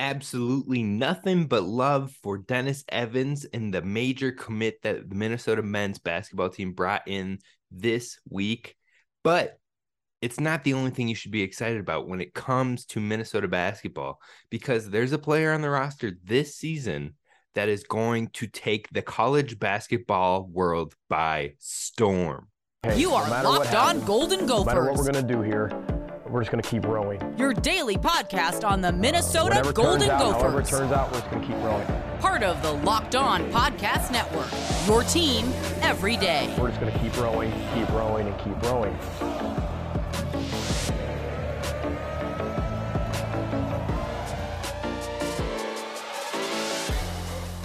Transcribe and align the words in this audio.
absolutely 0.00 0.82
nothing 0.82 1.46
but 1.46 1.62
love 1.62 2.10
for 2.22 2.38
Dennis 2.38 2.82
Evans 2.88 3.44
and 3.44 3.72
the 3.72 3.82
major 3.82 4.32
commit 4.32 4.80
that 4.82 5.08
the 5.10 5.14
Minnesota 5.14 5.62
men's 5.62 5.98
basketball 5.98 6.48
team 6.48 6.72
brought 6.72 7.02
in 7.06 7.38
this 7.70 8.18
week. 8.28 8.74
But 9.22 9.58
it's 10.22 10.40
not 10.40 10.64
the 10.64 10.72
only 10.74 10.90
thing 10.90 11.08
you 11.08 11.14
should 11.14 11.30
be 11.30 11.42
excited 11.42 11.80
about 11.80 12.08
when 12.08 12.20
it 12.20 12.34
comes 12.34 12.86
to 12.86 13.00
Minnesota 13.00 13.46
basketball 13.46 14.18
because 14.50 14.88
there's 14.88 15.12
a 15.12 15.18
player 15.18 15.52
on 15.52 15.60
the 15.60 15.70
roster 15.70 16.12
this 16.24 16.56
season 16.56 17.14
that 17.54 17.68
is 17.68 17.84
going 17.84 18.28
to 18.28 18.46
take 18.46 18.88
the 18.90 19.02
college 19.02 19.58
basketball 19.58 20.48
world 20.50 20.94
by 21.10 21.52
storm. 21.58 22.48
Hey, 22.82 22.98
you 22.98 23.12
are 23.12 23.28
no 23.28 23.50
locked 23.50 23.66
happens, 23.66 24.00
on 24.00 24.06
Golden 24.06 24.46
Gophers. 24.46 24.64
No 24.64 24.64
matter 24.64 24.84
what 24.84 24.96
we're 24.96 25.12
going 25.12 25.26
to 25.26 25.34
do 25.34 25.42
here, 25.42 25.68
we're 26.30 26.40
just 26.40 26.50
going 26.50 26.62
to 26.62 26.68
keep 26.68 26.86
rowing. 26.86 27.20
Your 27.36 27.52
daily 27.52 27.96
podcast 27.96 28.68
on 28.68 28.80
the 28.80 28.92
Minnesota 28.92 29.60
uh, 29.60 29.72
Golden 29.72 30.08
out, 30.08 30.20
Gophers. 30.20 30.42
However 30.42 30.60
it 30.60 30.66
turns 30.66 30.92
out, 30.92 31.10
we're 31.10 31.18
just 31.18 31.30
going 31.30 31.42
to 31.42 31.48
keep 31.48 31.56
rowing. 31.58 31.86
Part 32.20 32.42
of 32.42 32.62
the 32.62 32.72
Locked 32.72 33.16
On 33.16 33.50
Podcast 33.50 34.12
Network. 34.12 34.48
Your 34.86 35.02
team 35.02 35.52
every 35.82 36.16
day. 36.16 36.54
We're 36.58 36.68
just 36.68 36.80
going 36.80 36.92
to 36.92 36.98
keep 37.00 37.16
rowing, 37.16 37.52
keep 37.74 37.88
rowing, 37.90 38.28
and 38.28 38.38
keep 38.38 38.62
rowing. 38.62 38.96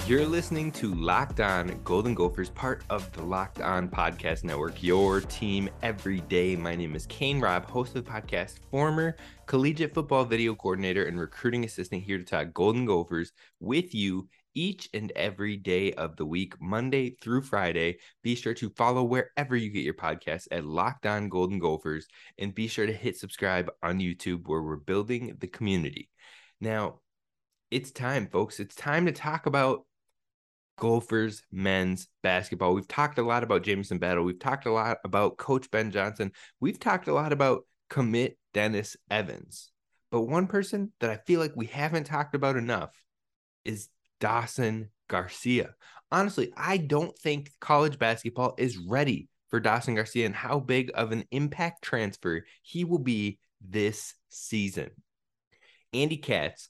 You're 0.08 0.28
listening 0.28 0.72
to 0.74 0.94
Locked 0.94 1.40
On 1.40 1.82
Golden 1.84 2.14
Gophers, 2.14 2.52
part 2.52 2.84
of 2.92 3.12
the 3.14 3.24
Locked 3.24 3.60
On 3.60 3.90
Podcast 3.90 4.44
Network, 4.44 4.84
your 4.84 5.20
team 5.22 5.68
every 5.82 6.20
day. 6.22 6.56
My 6.56 6.76
name 6.76 6.96
is 6.96 7.08
Kane 7.08 7.40
Robb, 7.40 7.66
host 7.66 7.96
of 7.96 8.06
the 8.06 8.12
podcast, 8.12 8.60
former 8.70 9.16
collegiate 9.48 9.96
football 9.96 10.24
video 10.24 10.54
coordinator 10.54 11.06
and 11.06 11.20
recruiting 11.20 11.66
assistant 11.66 12.04
here 12.04 12.20
to 12.20 12.24
talk 12.24 12.54
Golden 12.54 12.86
Gophers 12.86 13.32
with 13.60 13.96
you 13.96 14.30
each 14.54 14.88
and 14.94 15.12
every 15.16 15.58
day 15.58 15.92
of 15.94 16.16
the 16.18 16.26
week, 16.26 16.54
Monday 16.62 17.18
through 17.20 17.42
Friday. 17.42 17.98
Be 18.22 18.36
sure 18.36 18.54
to 18.54 18.70
follow 18.70 19.04
wherever 19.04 19.56
you 19.56 19.72
get 19.72 19.84
your 19.84 19.96
podcasts 19.96 20.48
at 20.52 20.66
Locked 20.66 21.08
On 21.08 21.30
Golden 21.30 21.58
Gophers 21.58 22.06
and 22.38 22.54
be 22.54 22.68
sure 22.68 22.86
to 22.86 22.94
hit 22.94 23.18
subscribe 23.18 23.72
on 23.82 23.98
YouTube 23.98 24.48
where 24.48 24.62
we're 24.62 24.76
building 24.76 25.36
the 25.40 25.48
community. 25.48 26.12
Now, 26.62 27.00
it's 27.72 27.90
time, 27.90 28.28
folks. 28.28 28.60
It's 28.60 28.76
time 28.76 29.08
to 29.08 29.12
talk 29.12 29.48
about 29.48 29.84
Gophers 30.78 31.42
men's 31.52 32.08
basketball. 32.24 32.74
We've 32.74 32.88
talked 32.88 33.18
a 33.18 33.24
lot 33.24 33.44
about 33.44 33.64
Jamison 33.64 33.98
Battle. 33.98 34.24
We've 34.24 34.40
talked 34.40 34.66
a 34.66 34.72
lot 34.72 34.98
about 35.04 35.38
Coach 35.38 35.72
Ben 35.72 35.92
Johnson. 35.92 36.32
We've 36.60 36.80
talked 36.80 37.08
a 37.08 37.14
lot 37.14 37.32
about 37.32 37.64
commit 37.90 38.38
Dennis 38.54 38.98
Evans. 39.10 39.72
But 40.12 40.24
one 40.24 40.48
person 40.48 40.92
that 41.00 41.10
I 41.10 41.18
feel 41.18 41.40
like 41.40 41.54
we 41.56 41.66
haven't 41.66 42.06
talked 42.06 42.36
about 42.36 42.58
enough 42.58 42.92
is 43.64 43.90
Dawson 44.20 44.90
Garcia. 45.08 45.76
Honestly, 46.12 46.52
I 46.56 46.78
don't 46.78 47.18
think 47.18 47.52
college 47.60 48.00
basketball 48.00 48.56
is 48.58 48.78
ready 48.78 49.28
for 49.50 49.60
Dawson 49.60 49.96
Garcia 49.96 50.26
and 50.26 50.36
how 50.36 50.60
big 50.60 50.92
of 50.94 51.12
an 51.12 51.26
impact 51.32 51.82
transfer 51.84 52.46
he 52.62 52.84
will 52.84 53.00
be 53.00 53.40
this 53.62 54.14
season. 54.30 54.90
Andy 55.94 56.18
Katz 56.18 56.70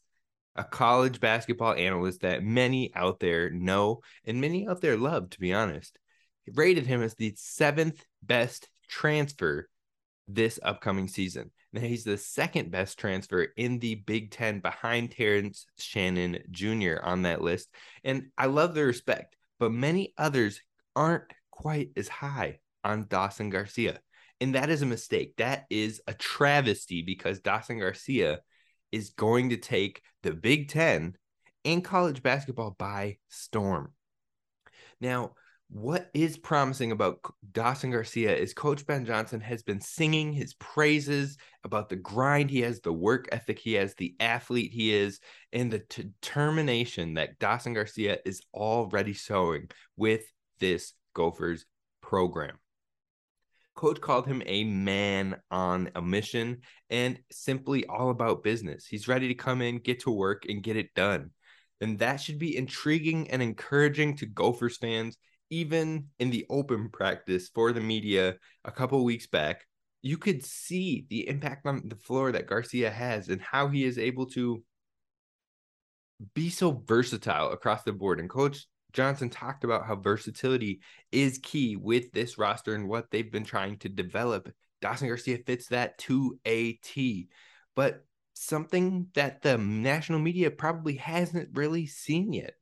a 0.56 0.64
college 0.64 1.20
basketball 1.20 1.73
analyst 1.73 2.22
that 2.22 2.44
many 2.44 2.94
out 2.95 3.20
there 3.20 3.50
know 3.50 4.02
and 4.25 4.39
many 4.39 4.67
out 4.67 4.81
there 4.81 4.98
love, 4.98 5.30
to 5.31 5.39
be 5.39 5.53
honest, 5.53 5.98
rated 6.53 6.86
him 6.86 7.02
as 7.02 7.16
the 7.16 7.34
seventh 7.38 8.03
best 8.23 8.70
transfer 8.88 9.67
this 10.28 10.59
upcoming 10.64 11.08
season. 11.08 11.52
Now 11.73 11.81
he's 11.81 12.03
the 12.03 12.17
second 12.17 12.72
best 12.72 12.98
transfer 12.98 13.44
in 13.58 13.80
the 13.80 13.95
Big 13.95 14.31
Ten 14.31 14.59
behind 14.59 15.11
Terrence 15.11 15.66
Shannon 15.78 16.39
Jr. 16.52 16.95
on 17.03 17.23
that 17.23 17.42
list. 17.42 17.70
And 18.03 18.28
I 18.38 18.45
love 18.45 18.73
the 18.73 18.86
respect, 18.86 19.36
but 19.59 19.72
many 19.72 20.14
others 20.17 20.61
aren't 20.95 21.26
quite 21.52 21.89
as 21.98 22.08
high 22.08 22.60
on 22.83 23.08
Dawson 23.10 23.49
Garcia. 23.49 23.99
And 24.42 24.55
that 24.55 24.70
is 24.70 24.82
a 24.82 24.87
mistake. 24.87 25.36
That 25.37 25.66
is 25.70 26.02
a 26.08 26.14
travesty 26.14 27.02
because 27.02 27.39
Dawson 27.39 27.80
Garcia 27.80 28.39
is 28.92 29.10
going 29.10 29.49
to 29.49 29.58
take 29.58 30.02
the 30.25 30.33
Big 30.33 30.69
Ten 30.69 31.15
and 31.63 31.83
college 31.83 32.23
basketball 32.23 32.75
by 32.80 33.17
storm. 33.30 33.93
Now, 34.99 35.36
what 35.69 36.09
is 36.15 36.36
promising 36.36 36.91
about 36.91 37.19
Dawson 37.52 37.91
Garcia 37.91 38.36
is 38.36 38.53
Coach 38.53 38.87
Ben 38.87 39.05
Johnson 39.05 39.39
has 39.41 39.61
been 39.61 39.80
singing 39.80 40.33
his 40.33 40.55
praises 40.55 41.37
about 41.63 41.89
the 41.89 41.95
grind 41.95 42.49
he 42.49 42.61
has, 42.61 42.81
the 42.81 42.91
work 42.91 43.30
ethic 43.31 43.59
he 43.59 43.73
has, 43.73 43.93
the 43.93 44.15
athlete 44.19 44.71
he 44.71 44.95
is, 44.95 45.19
and 45.53 45.71
the 45.71 45.83
determination 45.89 47.13
that 47.13 47.37
Dawson 47.37 47.73
Garcia 47.73 48.17
is 48.25 48.42
already 48.52 49.13
showing 49.13 49.69
with 49.95 50.23
this 50.59 50.93
Gophers 51.13 51.67
program. 52.02 52.57
Coach 53.75 53.99
called 53.99 54.25
him 54.25 54.41
a 54.45 54.63
man 54.63 55.36
on 55.52 55.91
a 55.95 56.02
mission 56.02 56.61
and 56.89 57.19
simply 57.31 57.86
all 57.86 58.09
about 58.09 58.43
business. 58.43 58.86
He's 58.86 59.08
ready 59.08 59.27
to 59.27 59.36
come 59.36 59.61
in, 59.61 59.80
get 59.80 60.02
to 60.02 60.11
work, 60.11 60.45
and 60.47 60.63
get 60.63 60.77
it 60.77 60.93
done. 60.95 61.31
And 61.81 61.99
that 61.99 62.17
should 62.17 62.39
be 62.39 62.55
intriguing 62.55 63.30
and 63.30 63.41
encouraging 63.41 64.15
to 64.17 64.25
Gophers 64.25 64.77
fans, 64.77 65.17
even 65.49 66.08
in 66.19 66.31
the 66.31 66.45
open 66.49 66.89
practice 66.89 67.49
for 67.53 67.73
the 67.73 67.81
media 67.81 68.36
a 68.63 68.71
couple 68.71 69.03
weeks 69.03 69.27
back. 69.27 69.65
You 70.02 70.17
could 70.17 70.45
see 70.45 71.05
the 71.09 71.27
impact 71.27 71.65
on 71.65 71.81
the 71.86 71.95
floor 71.97 72.31
that 72.31 72.47
Garcia 72.47 72.89
has 72.89 73.27
and 73.27 73.42
how 73.42 73.67
he 73.67 73.83
is 73.83 73.97
able 73.97 74.27
to 74.27 74.63
be 76.33 76.49
so 76.49 76.83
versatile 76.87 77.52
across 77.52 77.83
the 77.83 77.92
board. 77.92 78.19
And 78.21 78.30
Coach 78.30 78.67
Johnson 78.95 79.30
talked 79.30 79.66
about 79.66 79.86
how 79.86 79.98
versatility 79.98 80.80
is 81.11 81.39
key 81.44 81.76
with 81.76 82.14
this 82.14 82.38
roster 82.38 82.73
and 82.73 82.88
what 82.88 83.11
they've 83.11 83.32
been 83.32 83.44
trying 83.44 83.78
to 83.80 83.89
develop. 83.89 84.50
Dawson 84.82 85.10
Garcia 85.10 85.38
fits 85.45 85.67
that 85.67 85.98
to 86.00 86.39
a 86.45 86.73
T, 86.73 87.28
but 87.76 88.05
something 88.34 89.08
that 89.14 89.42
the 89.42 89.58
national 89.58 90.20
media 90.20 90.50
probably 90.50 90.95
hasn't 90.95 91.50
really 91.58 91.88
seen 91.88 92.32
yet. 92.32 92.54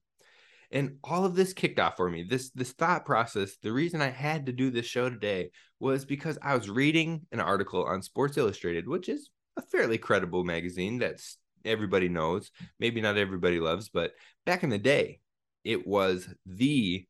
And 0.72 0.98
all 1.04 1.24
of 1.24 1.36
this 1.36 1.54
kicked 1.54 1.80
off 1.80 1.98
for 1.98 2.10
me. 2.10 2.24
This 2.24 2.50
this 2.50 2.72
thought 2.72 3.06
process, 3.06 3.58
the 3.62 3.72
reason 3.72 4.02
I 4.02 4.10
had 4.10 4.48
to 4.48 4.52
do 4.52 4.72
this 4.72 4.88
show 4.88 5.12
today 5.12 5.52
was 5.80 6.04
because 6.04 6.40
I 6.42 6.56
was 6.56 6.68
reading 6.68 7.28
an 7.32 7.42
article 7.42 7.86
on 7.86 8.02
Sports 8.02 8.38
Illustrated, 8.38 8.88
which 8.88 9.08
is 9.08 9.30
a 9.56 9.62
fairly 9.62 10.00
credible 10.00 10.44
magazine 10.44 10.98
that's 10.98 11.38
everybody 11.64 12.10
knows, 12.10 12.50
maybe 12.80 13.02
not 13.02 13.18
everybody 13.18 13.60
loves, 13.60 13.90
but 13.90 14.14
back 14.48 14.64
in 14.64 14.72
the 14.72 14.80
day, 14.80 15.20
it 15.64 15.88
was 15.88 16.28
the 16.46 17.06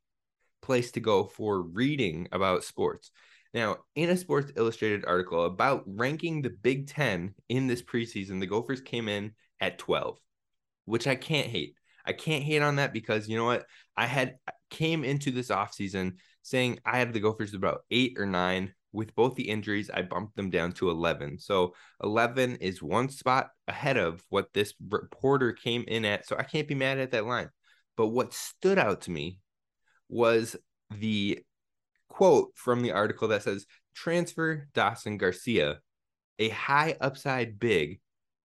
place 0.62 0.92
to 0.94 1.00
go 1.00 1.26
for 1.26 1.62
reading 1.62 2.28
about 2.32 2.64
sports. 2.64 3.12
Now, 3.54 3.78
in 3.96 4.10
a 4.10 4.18
Sports 4.18 4.52
Illustrated 4.56 5.06
article 5.06 5.46
about 5.46 5.84
ranking 5.86 6.42
the 6.42 6.50
Big 6.50 6.88
Ten 6.88 7.36
in 7.50 7.68
this 7.68 7.84
preseason, 7.84 8.40
the 8.40 8.48
Gophers 8.48 8.82
came 8.82 9.08
in 9.08 9.34
at 9.60 9.78
12, 9.78 10.18
which 10.86 11.06
I 11.06 11.16
can't 11.16 11.48
hate. 11.48 11.76
I 12.06 12.14
can't 12.14 12.44
hate 12.44 12.62
on 12.62 12.78
that 12.78 12.94
because 12.94 13.30
you 13.30 13.38
know 13.38 13.46
what? 13.46 13.66
I 13.96 14.08
had 14.08 14.38
came 14.70 15.04
into 15.04 15.32
this 15.32 15.50
offseason 15.50 16.14
saying 16.42 16.80
I 16.84 16.98
had 16.98 17.14
the 17.14 17.20
Gophers 17.20 17.54
about 17.54 17.82
eight 17.92 18.16
or 18.18 18.26
nine. 18.26 18.74
With 18.92 19.16
both 19.16 19.34
the 19.34 19.50
injuries, 19.50 19.90
I 19.92 20.04
bumped 20.04 20.36
them 20.36 20.52
down 20.52 20.74
to 20.74 20.92
11. 20.92 21.40
So 21.40 21.74
11 22.04 22.58
is 22.58 22.84
one 22.84 23.10
spot 23.10 23.50
ahead 23.68 23.98
of 23.98 24.24
what 24.30 24.54
this 24.54 24.76
reporter 24.88 25.52
came 25.52 25.84
in 25.88 26.06
at. 26.06 26.28
So 26.28 26.36
I 26.38 26.44
can't 26.44 26.68
be 26.68 26.76
mad 26.76 27.00
at 27.00 27.10
that 27.12 27.26
line. 27.26 27.50
But 27.96 28.08
what 28.08 28.34
stood 28.34 28.78
out 28.78 29.02
to 29.02 29.12
me 29.12 29.40
was 30.10 30.56
the 30.90 31.40
quote 32.08 32.52
from 32.56 32.82
the 32.82 32.92
article 32.92 33.28
that 33.30 33.44
says 33.44 33.66
transfer 33.96 34.68
Dawson 34.74 35.18
Garcia, 35.18 35.80
a 36.40 36.50
high 36.50 36.96
upside 37.02 37.60
big 37.60 38.00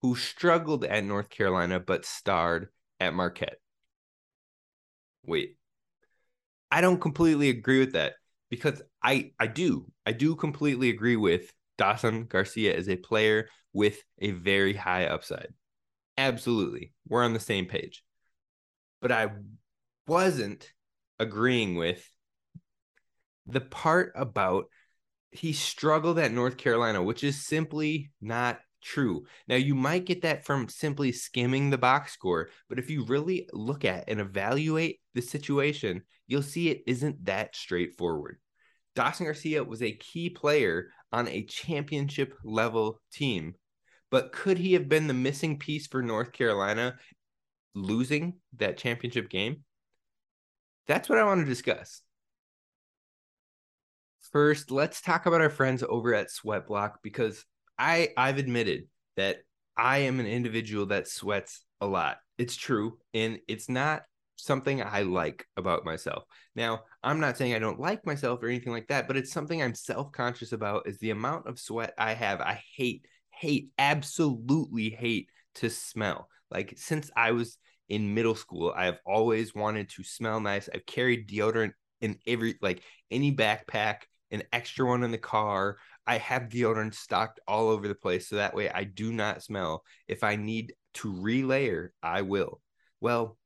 who 0.02 0.14
struggled 0.14 0.84
at 0.84 1.04
North 1.04 1.30
Carolina 1.30 1.80
but 1.80 2.04
starred 2.04 2.68
at 3.00 3.14
Marquette. 3.14 3.58
Wait. 5.26 5.56
I 6.70 6.80
don't 6.80 7.00
completely 7.00 7.48
agree 7.50 7.78
with 7.78 7.92
that 7.92 8.14
because 8.50 8.82
I 9.02 9.32
I 9.38 9.46
do. 9.46 9.90
I 10.04 10.12
do 10.12 10.36
completely 10.36 10.90
agree 10.90 11.16
with 11.16 11.52
Dawson 11.78 12.26
Garcia 12.26 12.76
as 12.76 12.88
a 12.88 12.96
player 12.96 13.48
with 13.72 14.02
a 14.18 14.32
very 14.32 14.74
high 14.74 15.06
upside. 15.06 15.48
Absolutely. 16.16 16.92
We're 17.08 17.24
on 17.24 17.32
the 17.32 17.40
same 17.40 17.66
page 17.66 18.03
but 19.04 19.12
I 19.12 19.28
wasn't 20.06 20.72
agreeing 21.18 21.76
with 21.76 22.10
the 23.46 23.60
part 23.60 24.14
about 24.16 24.64
he 25.30 25.52
struggled 25.52 26.18
at 26.18 26.32
North 26.32 26.56
Carolina, 26.56 27.02
which 27.02 27.22
is 27.22 27.46
simply 27.46 28.12
not 28.22 28.60
true. 28.82 29.26
Now, 29.46 29.56
you 29.56 29.74
might 29.74 30.06
get 30.06 30.22
that 30.22 30.46
from 30.46 30.70
simply 30.70 31.12
skimming 31.12 31.68
the 31.68 31.76
box 31.76 32.14
score, 32.14 32.48
but 32.70 32.78
if 32.78 32.88
you 32.88 33.04
really 33.04 33.46
look 33.52 33.84
at 33.84 34.08
and 34.08 34.20
evaluate 34.20 35.00
the 35.12 35.20
situation, 35.20 36.00
you'll 36.26 36.40
see 36.40 36.70
it 36.70 36.84
isn't 36.86 37.26
that 37.26 37.54
straightforward. 37.54 38.38
Dawson 38.96 39.26
Garcia 39.26 39.64
was 39.64 39.82
a 39.82 39.92
key 39.92 40.30
player 40.30 40.88
on 41.12 41.28
a 41.28 41.44
championship 41.44 42.38
level 42.42 43.02
team, 43.12 43.54
but 44.10 44.32
could 44.32 44.56
he 44.56 44.72
have 44.72 44.88
been 44.88 45.08
the 45.08 45.12
missing 45.12 45.58
piece 45.58 45.86
for 45.86 46.00
North 46.00 46.32
Carolina 46.32 46.96
losing 47.74 48.34
that 48.56 48.78
championship 48.78 49.28
game, 49.28 49.64
that's 50.86 51.08
what 51.08 51.18
I 51.18 51.24
want 51.24 51.40
to 51.40 51.46
discuss. 51.46 52.02
First, 54.32 54.70
let's 54.70 55.00
talk 55.00 55.26
about 55.26 55.40
our 55.40 55.50
friends 55.50 55.82
over 55.88 56.14
at 56.14 56.28
Sweatblock 56.28 56.94
because 57.02 57.44
I 57.78 58.10
I've 58.16 58.38
admitted 58.38 58.88
that 59.16 59.38
I 59.76 59.98
am 59.98 60.20
an 60.20 60.26
individual 60.26 60.86
that 60.86 61.08
sweats 61.08 61.64
a 61.80 61.86
lot. 61.86 62.18
It's 62.38 62.56
true, 62.56 62.98
and 63.12 63.38
it's 63.48 63.68
not 63.68 64.02
something 64.36 64.82
I 64.82 65.02
like 65.02 65.46
about 65.56 65.84
myself. 65.84 66.24
Now, 66.56 66.82
I'm 67.02 67.20
not 67.20 67.36
saying 67.36 67.54
I 67.54 67.60
don't 67.60 67.78
like 67.80 68.04
myself 68.04 68.42
or 68.42 68.48
anything 68.48 68.72
like 68.72 68.88
that, 68.88 69.06
but 69.06 69.16
it's 69.16 69.32
something 69.32 69.62
I'm 69.62 69.74
self-conscious 69.74 70.52
about 70.52 70.88
is 70.88 70.98
the 70.98 71.10
amount 71.10 71.46
of 71.46 71.58
sweat 71.60 71.94
I 71.96 72.14
have. 72.14 72.40
I 72.40 72.60
hate, 72.76 73.06
hate, 73.30 73.70
absolutely 73.78 74.90
hate 74.90 75.28
to 75.56 75.70
smell. 75.70 76.28
Like 76.50 76.74
since 76.76 77.10
I 77.16 77.32
was 77.32 77.58
in 77.88 78.14
middle 78.14 78.34
school, 78.34 78.72
I 78.74 78.86
have 78.86 78.98
always 79.06 79.54
wanted 79.54 79.90
to 79.90 80.04
smell 80.04 80.40
nice. 80.40 80.68
I've 80.72 80.86
carried 80.86 81.28
deodorant 81.28 81.72
in 82.00 82.18
every 82.26 82.56
like 82.60 82.82
any 83.10 83.34
backpack, 83.34 84.02
an 84.30 84.42
extra 84.52 84.86
one 84.86 85.02
in 85.02 85.10
the 85.10 85.18
car. 85.18 85.78
I 86.06 86.18
have 86.18 86.48
deodorant 86.48 86.94
stocked 86.94 87.40
all 87.48 87.68
over 87.68 87.88
the 87.88 87.94
place 87.94 88.28
so 88.28 88.36
that 88.36 88.54
way 88.54 88.70
I 88.70 88.84
do 88.84 89.12
not 89.12 89.42
smell. 89.42 89.84
If 90.06 90.22
I 90.22 90.36
need 90.36 90.74
to 90.94 91.12
relayer, 91.12 91.88
I 92.02 92.22
will. 92.22 92.60
Well, 93.00 93.38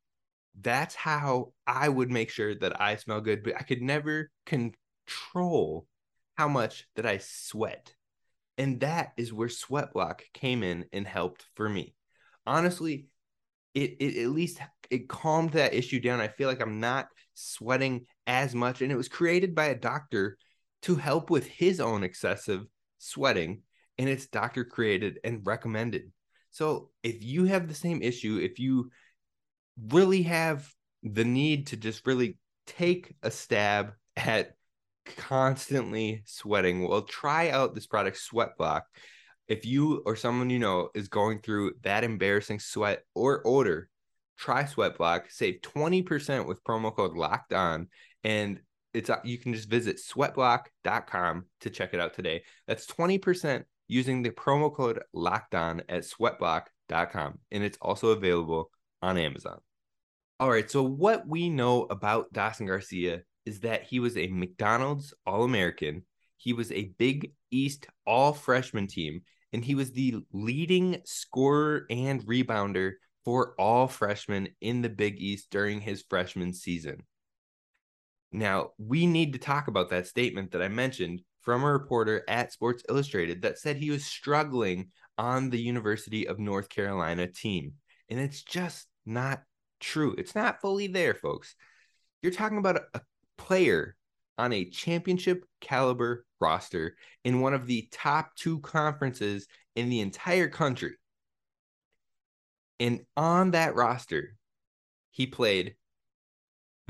that's 0.61 0.95
how 0.95 1.53
I 1.67 1.89
would 1.89 2.11
make 2.11 2.31
sure 2.31 2.55
that 2.57 2.81
I 2.81 2.97
smell 2.97 3.21
good, 3.21 3.45
but 3.45 3.55
I 3.57 3.63
could 3.63 3.83
never 3.83 4.31
control 4.45 5.87
how 6.37 6.49
much 6.49 6.87
that 6.97 7.07
I 7.07 7.19
sweat. 7.19 7.95
And 8.57 8.81
that 8.81 9.13
is 9.17 9.33
where 9.33 9.49
Sweat 9.49 9.93
Block 9.93 10.25
came 10.35 10.65
in 10.65 10.87
and 10.93 11.07
helped 11.07 11.47
for 11.55 11.69
me. 11.69 11.95
Honestly, 12.49 13.07
it, 13.75 13.97
it 14.01 14.25
at 14.25 14.31
least 14.31 14.59
it 14.91 15.09
calmed 15.09 15.51
that 15.51 15.75
issue 15.75 16.01
down. 16.01 16.21
I 16.21 16.29
feel 16.29 16.49
like 16.49 16.63
I'm 16.63 16.81
not 16.81 17.09
sweating 17.35 18.07
as 18.27 18.55
much. 18.55 18.81
And 18.81 18.91
it 18.91 18.97
was 18.97 19.09
created 19.09 19.55
by 19.55 19.67
a 19.67 19.75
doctor 19.75 20.39
to 20.83 20.97
help 20.97 21.31
with 21.31 21.47
his 21.47 21.79
own 21.79 22.03
excessive 22.03 22.65
sweating. 22.99 23.63
And 23.99 24.09
it's 24.09 24.27
doctor 24.27 24.65
created 24.65 25.19
and 25.25 25.47
recommended. 25.47 26.11
So 26.51 26.91
if 27.03 27.23
you 27.23 27.45
have 27.45 27.69
the 27.69 27.75
same 27.75 28.03
issue, 28.03 28.41
if 28.43 28.59
you 28.59 28.91
really 29.91 30.23
have 30.23 30.69
the 31.03 31.25
need 31.25 31.69
to 31.69 31.77
just 31.77 32.07
really 32.07 32.39
take 32.67 33.15
a 33.23 33.31
stab 33.31 33.93
at 34.17 34.53
constantly 35.17 36.23
sweating, 36.25 36.89
well, 36.89 37.03
try 37.03 37.51
out 37.51 37.75
this 37.75 37.87
product, 37.87 38.17
Sweat 38.17 38.57
Block. 38.57 38.85
If 39.49 39.65
you 39.65 40.03
or 40.05 40.15
someone 40.15 40.51
you 40.51 40.59
know 40.59 40.91
is 40.95 41.09
going 41.09 41.41
through 41.41 41.73
that 41.83 42.05
embarrassing 42.05 42.61
sweat 42.61 43.03
or 43.15 43.43
odor, 43.47 43.89
try 44.39 44.65
Sweat 44.65 44.97
Block. 44.97 45.31
Save 45.31 45.61
20% 45.63 46.47
with 46.47 46.63
promo 46.65 46.95
code 46.95 47.17
locked 47.17 47.53
on. 47.53 47.89
And 48.25 48.61
it's 48.95 49.11
uh, 49.11 49.21
you 49.25 49.39
can 49.39 49.55
just 49.55 49.69
visit 49.69 49.99
sweatblock.com 49.99 51.45
to 51.61 51.71
check 51.71 51.95
it 51.95 52.01
out 52.01 52.15
today. 52.15 52.43
That's 52.67 52.87
20% 52.87 53.65
using 53.89 54.23
the 54.23 54.31
promo 54.31 54.75
code 54.75 55.03
locked 55.13 55.55
on 55.55 55.83
at 55.89 56.03
sweatblock.com. 56.03 57.39
And 57.51 57.65
it's 57.65 57.79
also 57.81 58.09
available 58.09 58.71
on 59.03 59.19
Amazon. 59.19 59.59
All 60.41 60.51
right. 60.51 60.71
So, 60.71 60.83
what 60.83 61.27
we 61.27 61.51
know 61.51 61.85
about 61.85 62.33
Dawson 62.33 62.67
Garcia 62.67 63.23
is 63.45 63.61
that 63.61 63.85
he 63.85 63.99
was 63.99 64.17
a 64.17 64.29
McDonald's 64.29 65.13
All 65.27 65.43
American. 65.43 66.05
He 66.37 66.53
was 66.53 66.71
a 66.71 66.93
Big 66.99 67.33
East 67.51 67.87
All 68.07 68.33
Freshman 68.33 68.87
team, 68.87 69.23
and 69.53 69.65
he 69.65 69.75
was 69.75 69.93
the 69.93 70.17
leading 70.33 71.01
scorer 71.05 71.87
and 71.91 72.25
rebounder 72.27 72.93
for 73.25 73.55
all 73.59 73.89
freshmen 73.89 74.49
in 74.61 74.83
the 74.83 74.89
Big 74.89 75.21
East 75.21 75.49
during 75.51 75.81
his 75.81 76.05
freshman 76.09 76.53
season. 76.53 77.03
Now, 78.33 78.71
we 78.79 79.07
need 79.07 79.33
to 79.33 79.39
talk 79.39 79.69
about 79.69 79.91
that 79.91 80.07
statement 80.07 80.53
that 80.53 80.63
I 80.63 80.69
mentioned 80.69 81.23
from 81.41 81.63
a 81.63 81.73
reporter 81.73 82.25
at 82.29 82.53
Sports 82.53 82.83
Illustrated 82.89 83.43
that 83.43 83.59
said 83.59 83.77
he 83.77 83.91
was 83.91 84.05
struggling 84.05 84.91
on 85.17 85.51
the 85.51 85.61
University 85.61 86.29
of 86.29 86.39
North 86.39 86.69
Carolina 86.69 87.27
team. 87.27 87.75
And 88.11 88.21
it's 88.21 88.43
just 88.43 88.87
not 89.07 89.43
true. 89.81 90.15
It's 90.19 90.35
not 90.35 90.61
fully 90.61 90.87
there, 90.87 91.15
folks. 91.15 91.55
You're 92.23 92.33
talking 92.33 92.59
about 92.59 92.81
a, 92.95 93.01
player 93.39 93.97
on 94.37 94.53
a 94.53 94.69
championship 94.69 95.45
caliber 95.61 96.27
roster 96.41 96.97
in 97.25 97.41
one 97.41 97.55
of 97.55 97.67
the 97.67 97.89
top 97.93 98.35
two 98.37 98.61
conferences 98.61 99.47
in 99.77 99.89
the 99.89 100.01
entire 100.01 100.49
country. 100.49 100.95
And 102.81 103.01
on 103.17 103.53
that 103.53 103.75
roster, 103.75 104.37
he 105.11 105.27
played 105.27 105.75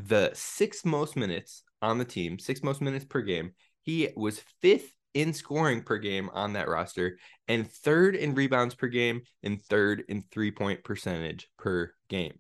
the 0.02 0.30
six 0.34 0.84
most 0.84 1.16
minutes 1.16 1.62
on 1.80 1.98
the 1.98 2.04
team, 2.04 2.38
six 2.38 2.62
most 2.62 2.80
minutes 2.80 3.04
per 3.04 3.22
game. 3.22 3.52
He 3.82 4.10
was 4.16 4.42
fifth 4.60 4.92
in 5.14 5.32
scoring 5.32 5.82
per 5.82 5.96
game 5.96 6.28
on 6.34 6.52
that 6.52 6.68
roster 6.68 7.18
and 7.48 7.70
third 7.70 8.14
in 8.14 8.34
rebounds 8.34 8.74
per 8.74 8.88
game 8.88 9.22
and 9.42 9.60
third 9.62 10.04
in 10.08 10.22
three 10.30 10.50
point 10.50 10.84
percentage 10.84 11.48
per 11.56 11.92
game 12.10 12.38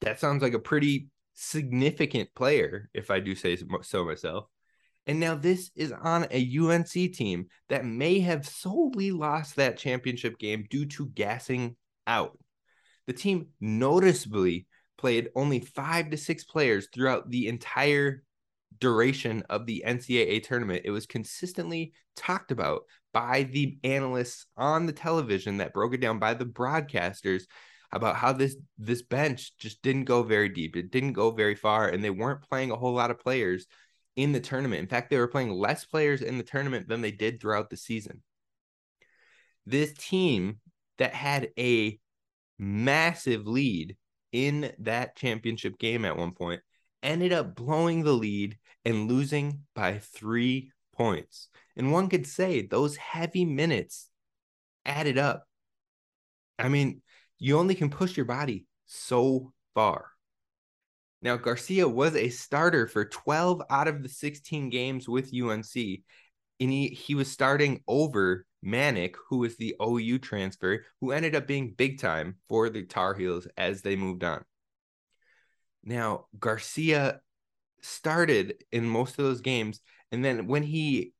that 0.00 0.18
sounds 0.18 0.42
like 0.42 0.54
a 0.54 0.58
pretty 0.58 1.08
significant 1.34 2.34
player, 2.34 2.88
if 2.94 3.10
I 3.10 3.20
do 3.20 3.34
say 3.34 3.56
so 3.82 4.04
myself. 4.04 4.46
And 5.06 5.18
now 5.18 5.34
this 5.34 5.70
is 5.74 5.92
on 5.92 6.26
a 6.30 6.58
UNC 6.58 6.90
team 6.90 7.46
that 7.68 7.84
may 7.84 8.20
have 8.20 8.46
solely 8.46 9.10
lost 9.10 9.56
that 9.56 9.78
championship 9.78 10.38
game 10.38 10.66
due 10.70 10.86
to 10.86 11.06
gassing 11.06 11.76
out. 12.06 12.38
The 13.06 13.12
team 13.12 13.48
noticeably 13.60 14.66
played 14.98 15.30
only 15.34 15.60
five 15.60 16.10
to 16.10 16.16
six 16.16 16.44
players 16.44 16.88
throughout 16.92 17.30
the 17.30 17.48
entire 17.48 18.22
duration 18.78 19.42
of 19.50 19.66
the 19.66 19.82
NCAA 19.86 20.42
tournament. 20.42 20.82
It 20.84 20.90
was 20.90 21.06
consistently 21.06 21.92
talked 22.16 22.52
about 22.52 22.82
by 23.12 23.44
the 23.44 23.78
analysts 23.82 24.46
on 24.56 24.86
the 24.86 24.92
television 24.92 25.56
that 25.56 25.72
broke 25.72 25.94
it 25.94 26.00
down 26.00 26.18
by 26.18 26.34
the 26.34 26.44
broadcasters 26.44 27.44
about 27.92 28.16
how 28.16 28.32
this 28.32 28.56
this 28.78 29.02
bench 29.02 29.56
just 29.58 29.82
didn't 29.82 30.04
go 30.04 30.22
very 30.22 30.48
deep. 30.48 30.76
It 30.76 30.90
didn't 30.90 31.14
go 31.14 31.30
very 31.32 31.56
far, 31.56 31.88
and 31.88 32.04
they 32.04 32.10
weren't 32.10 32.48
playing 32.48 32.70
a 32.70 32.76
whole 32.76 32.92
lot 32.92 33.10
of 33.10 33.18
players 33.18 33.66
in 34.16 34.32
the 34.32 34.40
tournament. 34.40 34.80
In 34.80 34.88
fact, 34.88 35.10
they 35.10 35.18
were 35.18 35.28
playing 35.28 35.50
less 35.50 35.84
players 35.84 36.22
in 36.22 36.38
the 36.38 36.44
tournament 36.44 36.88
than 36.88 37.00
they 37.00 37.10
did 37.10 37.40
throughout 37.40 37.70
the 37.70 37.76
season. 37.76 38.22
This 39.66 39.92
team 39.92 40.60
that 40.98 41.14
had 41.14 41.50
a 41.58 41.98
massive 42.58 43.46
lead 43.46 43.96
in 44.32 44.72
that 44.78 45.16
championship 45.16 45.78
game 45.78 46.04
at 46.04 46.16
one 46.16 46.32
point 46.32 46.60
ended 47.02 47.32
up 47.32 47.54
blowing 47.54 48.02
the 48.02 48.12
lead 48.12 48.58
and 48.84 49.08
losing 49.08 49.60
by 49.74 49.98
three 49.98 50.72
points. 50.94 51.48
And 51.76 51.92
one 51.92 52.08
could 52.08 52.26
say 52.26 52.66
those 52.66 52.96
heavy 52.96 53.44
minutes 53.44 54.08
added 54.84 55.18
up. 55.18 55.44
I 56.58 56.68
mean, 56.68 57.00
you 57.38 57.58
only 57.58 57.74
can 57.74 57.90
push 57.90 58.16
your 58.16 58.26
body 58.26 58.66
so 58.86 59.52
far. 59.74 60.09
Now, 61.22 61.36
Garcia 61.36 61.86
was 61.86 62.16
a 62.16 62.30
starter 62.30 62.86
for 62.86 63.04
12 63.04 63.62
out 63.68 63.88
of 63.88 64.02
the 64.02 64.08
16 64.08 64.70
games 64.70 65.08
with 65.08 65.34
UNC, 65.34 65.74
and 65.76 66.70
he, 66.70 66.88
he 66.88 67.14
was 67.14 67.30
starting 67.30 67.82
over 67.86 68.46
Manek, 68.64 69.14
who 69.28 69.38
was 69.38 69.56
the 69.56 69.74
OU 69.82 70.18
transfer, 70.20 70.84
who 71.00 71.12
ended 71.12 71.34
up 71.34 71.46
being 71.46 71.74
big 71.74 72.00
time 72.00 72.36
for 72.48 72.70
the 72.70 72.84
Tar 72.84 73.14
Heels 73.14 73.46
as 73.56 73.82
they 73.82 73.96
moved 73.96 74.24
on. 74.24 74.44
Now, 75.84 76.26
Garcia 76.38 77.20
started 77.82 78.64
in 78.72 78.88
most 78.88 79.18
of 79.18 79.24
those 79.24 79.40
games, 79.40 79.80
and 80.12 80.24
then 80.24 80.46
when 80.46 80.62
he 80.62 81.12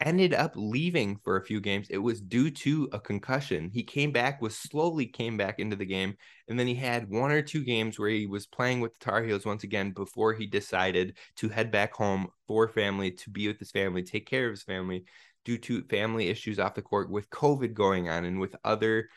ended 0.00 0.34
up 0.34 0.52
leaving 0.54 1.16
for 1.24 1.36
a 1.36 1.44
few 1.44 1.60
games. 1.60 1.88
It 1.88 1.98
was 1.98 2.20
due 2.20 2.50
to 2.50 2.88
a 2.92 3.00
concussion. 3.00 3.70
He 3.72 3.82
came 3.82 4.12
back, 4.12 4.42
was 4.42 4.56
slowly 4.56 5.06
came 5.06 5.36
back 5.36 5.58
into 5.58 5.76
the 5.76 5.86
game, 5.86 6.16
and 6.48 6.58
then 6.58 6.66
he 6.66 6.74
had 6.74 7.08
one 7.08 7.32
or 7.32 7.42
two 7.42 7.64
games 7.64 7.98
where 7.98 8.10
he 8.10 8.26
was 8.26 8.46
playing 8.46 8.80
with 8.80 8.92
the 8.92 9.04
Tar 9.04 9.22
Heels 9.22 9.46
once 9.46 9.64
again 9.64 9.92
before 9.92 10.34
he 10.34 10.46
decided 10.46 11.16
to 11.36 11.48
head 11.48 11.70
back 11.70 11.94
home 11.94 12.28
for 12.46 12.68
family, 12.68 13.10
to 13.12 13.30
be 13.30 13.48
with 13.48 13.58
his 13.58 13.70
family, 13.70 14.02
take 14.02 14.26
care 14.26 14.46
of 14.46 14.52
his 14.52 14.62
family 14.62 15.04
due 15.44 15.58
to 15.58 15.82
family 15.84 16.28
issues 16.28 16.58
off 16.58 16.74
the 16.74 16.82
court 16.82 17.10
with 17.10 17.30
COVID 17.30 17.72
going 17.72 18.08
on 18.08 18.24
and 18.24 18.38
with 18.38 18.56
other 18.64 19.08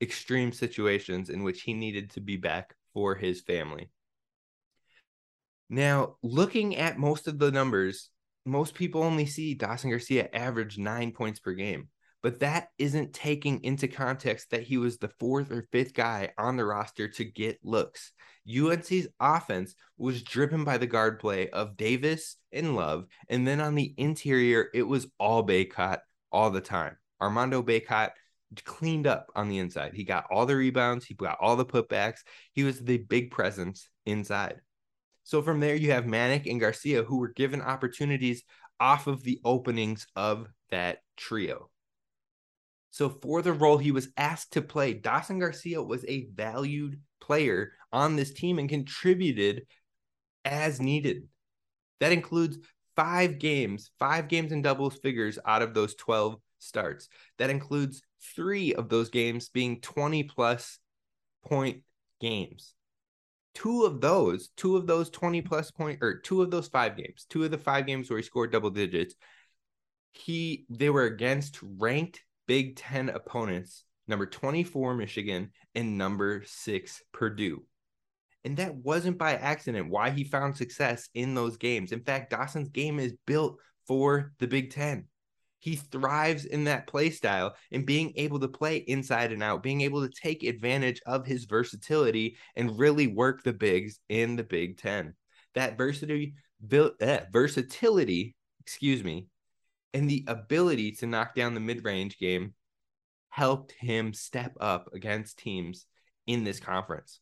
extreme 0.00 0.50
situations 0.50 1.30
in 1.30 1.44
which 1.44 1.62
he 1.62 1.74
needed 1.74 2.10
to 2.10 2.20
be 2.20 2.36
back 2.36 2.74
for 2.92 3.14
his 3.14 3.40
family. 3.42 3.90
Now, 5.68 6.16
looking 6.22 6.76
at 6.76 6.98
most 6.98 7.28
of 7.28 7.38
the 7.38 7.50
numbers, 7.50 8.10
most 8.44 8.74
people 8.74 9.02
only 9.02 9.26
see 9.26 9.54
Dawson 9.54 9.90
Garcia 9.90 10.28
average 10.32 10.78
nine 10.78 11.12
points 11.12 11.40
per 11.40 11.52
game, 11.52 11.88
but 12.22 12.40
that 12.40 12.68
isn't 12.78 13.12
taking 13.12 13.62
into 13.64 13.88
context 13.88 14.50
that 14.50 14.62
he 14.62 14.76
was 14.78 14.98
the 14.98 15.10
fourth 15.20 15.50
or 15.50 15.66
fifth 15.72 15.94
guy 15.94 16.30
on 16.38 16.56
the 16.56 16.64
roster 16.64 17.08
to 17.08 17.24
get 17.24 17.58
looks. 17.62 18.12
UNC's 18.48 19.08
offense 19.20 19.74
was 19.96 20.22
driven 20.22 20.64
by 20.64 20.78
the 20.78 20.86
guard 20.86 21.18
play 21.18 21.48
of 21.48 21.76
Davis 21.76 22.36
and 22.52 22.76
Love, 22.76 23.06
and 23.28 23.46
then 23.46 23.60
on 23.60 23.74
the 23.74 23.94
interior, 23.96 24.68
it 24.74 24.82
was 24.82 25.06
all 25.18 25.46
Bacot 25.46 25.98
all 26.30 26.50
the 26.50 26.60
time. 26.60 26.96
Armando 27.20 27.62
Bacot 27.62 28.10
cleaned 28.64 29.06
up 29.06 29.30
on 29.34 29.48
the 29.48 29.58
inside. 29.58 29.94
He 29.94 30.04
got 30.04 30.26
all 30.30 30.46
the 30.46 30.56
rebounds, 30.56 31.04
he 31.04 31.14
got 31.14 31.38
all 31.40 31.56
the 31.56 31.64
putbacks. 31.64 32.20
He 32.52 32.64
was 32.64 32.80
the 32.80 32.98
big 32.98 33.30
presence 33.30 33.88
inside. 34.04 34.60
So 35.24 35.42
from 35.42 35.60
there, 35.60 35.74
you 35.74 35.90
have 35.92 36.04
Manek 36.04 36.48
and 36.48 36.60
Garcia 36.60 37.02
who 37.02 37.18
were 37.18 37.28
given 37.28 37.62
opportunities 37.62 38.44
off 38.78 39.06
of 39.06 39.22
the 39.22 39.40
openings 39.44 40.06
of 40.14 40.48
that 40.70 40.98
trio. 41.16 41.70
So 42.90 43.08
for 43.08 43.42
the 43.42 43.52
role 43.52 43.78
he 43.78 43.90
was 43.90 44.10
asked 44.16 44.52
to 44.52 44.62
play, 44.62 44.92
Dawson 44.94 45.38
Garcia 45.38 45.82
was 45.82 46.04
a 46.06 46.28
valued 46.34 47.00
player 47.20 47.72
on 47.92 48.16
this 48.16 48.32
team 48.32 48.58
and 48.58 48.68
contributed 48.68 49.66
as 50.44 50.80
needed. 50.80 51.26
That 52.00 52.12
includes 52.12 52.58
five 52.94 53.38
games, 53.38 53.90
five 53.98 54.28
games 54.28 54.52
in 54.52 54.62
doubles 54.62 54.96
figures 54.98 55.38
out 55.44 55.62
of 55.62 55.74
those 55.74 55.94
12 55.94 56.36
starts. 56.58 57.08
That 57.38 57.50
includes 57.50 58.02
three 58.36 58.74
of 58.74 58.88
those 58.88 59.10
games 59.10 59.48
being 59.48 59.80
20 59.80 60.24
plus 60.24 60.78
point 61.44 61.82
games. 62.20 62.74
Two 63.54 63.84
of 63.84 64.00
those, 64.00 64.48
two 64.56 64.76
of 64.76 64.86
those 64.86 65.10
20 65.10 65.42
plus 65.42 65.70
point, 65.70 65.98
or 66.02 66.18
two 66.18 66.42
of 66.42 66.50
those 66.50 66.68
five 66.68 66.96
games, 66.96 67.26
two 67.28 67.44
of 67.44 67.50
the 67.50 67.58
five 67.58 67.86
games 67.86 68.10
where 68.10 68.18
he 68.18 68.22
scored 68.22 68.52
double 68.52 68.70
digits, 68.70 69.14
he 70.12 70.64
they 70.68 70.90
were 70.90 71.04
against 71.04 71.58
ranked 71.62 72.22
Big 72.46 72.76
Ten 72.76 73.08
opponents, 73.08 73.84
number 74.06 74.26
24 74.26 74.94
Michigan 74.94 75.50
and 75.74 75.98
number 75.98 76.42
six 76.46 77.02
Purdue. 77.12 77.64
And 78.44 78.58
that 78.58 78.74
wasn't 78.74 79.16
by 79.16 79.34
accident 79.36 79.88
why 79.88 80.10
he 80.10 80.24
found 80.24 80.56
success 80.56 81.08
in 81.14 81.34
those 81.34 81.56
games. 81.56 81.92
In 81.92 82.00
fact, 82.00 82.30
Dawson's 82.30 82.68
game 82.68 82.98
is 82.98 83.14
built 83.26 83.56
for 83.86 84.32
the 84.38 84.46
Big 84.46 84.70
Ten. 84.70 85.06
He 85.64 85.76
thrives 85.76 86.44
in 86.44 86.64
that 86.64 86.86
play 86.86 87.08
style 87.08 87.56
and 87.72 87.86
being 87.86 88.12
able 88.16 88.38
to 88.40 88.48
play 88.48 88.76
inside 88.76 89.32
and 89.32 89.42
out, 89.42 89.62
being 89.62 89.80
able 89.80 90.06
to 90.06 90.12
take 90.12 90.42
advantage 90.42 91.00
of 91.06 91.24
his 91.24 91.46
versatility 91.46 92.36
and 92.54 92.78
really 92.78 93.06
work 93.06 93.42
the 93.42 93.54
bigs 93.54 93.98
in 94.10 94.36
the 94.36 94.42
Big 94.42 94.76
Ten. 94.76 95.14
That 95.54 95.78
versatility, 95.78 96.34
eh, 96.70 97.20
versatility, 97.32 98.36
excuse 98.60 99.02
me, 99.02 99.28
and 99.94 100.06
the 100.06 100.26
ability 100.26 100.92
to 100.96 101.06
knock 101.06 101.34
down 101.34 101.54
the 101.54 101.60
mid-range 101.60 102.18
game 102.18 102.52
helped 103.30 103.72
him 103.72 104.12
step 104.12 104.52
up 104.60 104.90
against 104.92 105.38
teams 105.38 105.86
in 106.26 106.44
this 106.44 106.60
conference. 106.60 107.20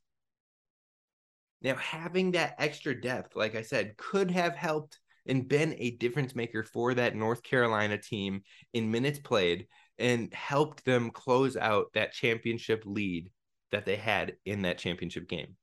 Now, 1.61 1.77
having 1.77 2.33
that 2.33 2.57
extra 2.59 3.01
depth, 3.01 3.37
like 3.37 3.55
I 3.55 3.63
said, 3.63 3.97
could 3.97 4.33
have 4.33 4.57
helped 4.57 4.99
and 5.27 5.49
been 5.49 5.75
a 5.79 5.93
difference 5.93 6.35
maker 6.35 6.63
for 6.63 6.95
that 6.95 7.15
North 7.15 7.43
Carolina 7.43 7.99
team 7.99 8.43
in 8.73 8.91
minutes 8.91 9.19
played 9.19 9.67
and 9.99 10.33
helped 10.33 10.85
them 10.85 11.11
close 11.11 11.57
out 11.57 11.87
that 11.95 12.13
championship 12.13 12.83
lead 12.85 13.31
that 13.71 13.85
they 13.85 13.97
had 13.97 14.35
in 14.45 14.63
that 14.63 14.79
championship 14.79 15.29
game. 15.29 15.57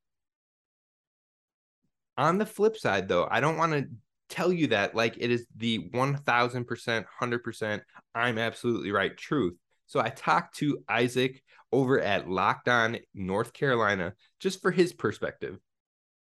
On 2.17 2.37
the 2.37 2.45
flip 2.45 2.77
side, 2.77 3.07
though, 3.07 3.27
I 3.29 3.39
don't 3.39 3.57
want 3.57 3.73
to 3.73 3.87
tell 4.29 4.51
you 4.51 4.67
that 4.67 4.95
like 4.95 5.15
it 5.17 5.31
is 5.31 5.45
the 5.55 5.89
1000%, 5.93 7.05
100%, 7.21 7.81
I'm 8.13 8.37
absolutely 8.37 8.91
right 8.91 9.15
truth. 9.15 9.55
So 9.87 9.99
I 9.99 10.09
talked 10.09 10.57
to 10.57 10.83
Isaac 10.87 11.41
over 11.71 11.99
at 11.99 12.29
Locked 12.29 12.69
On 12.69 12.97
North 13.13 13.53
Carolina 13.53 14.13
just 14.39 14.61
for 14.61 14.71
his 14.71 14.93
perspective. 14.93 15.57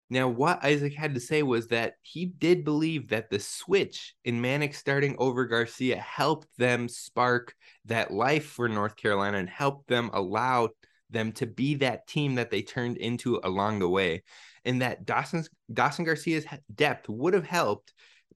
Now, 0.09 0.27
what 0.27 0.63
Isaac 0.63 0.93
had 0.93 1.15
to 1.15 1.19
say 1.19 1.41
was 1.41 1.67
that 1.67 1.95
he 2.01 2.25
did 2.25 2.63
believe 2.63 3.09
that 3.09 3.29
the 3.29 3.39
switch 3.39 4.13
in 4.23 4.41
Manek 4.41 4.75
starting 4.75 5.15
over 5.17 5.45
Garcia 5.45 5.97
helped 5.97 6.47
them 6.57 6.87
spark 6.87 7.55
that 7.85 8.11
life 8.11 8.45
for 8.45 8.69
North 8.69 8.95
Carolina 8.95 9.39
and 9.39 9.49
helped 9.49 9.87
them 9.87 10.11
allow 10.13 10.69
them 11.09 11.31
to 11.33 11.47
be 11.47 11.75
that 11.75 12.07
team 12.07 12.35
that 12.35 12.51
they 12.51 12.61
turned 12.61 12.97
into 12.97 13.39
along 13.43 13.79
the 13.79 13.89
way. 13.89 14.23
And 14.63 14.81
that 14.81 15.05
Dawson's 15.05 15.49
Dawson 15.73 16.05
Garcia's 16.05 16.45
depth 16.73 17.09
would 17.09 17.33
have 17.33 17.45
helped, 17.45 17.93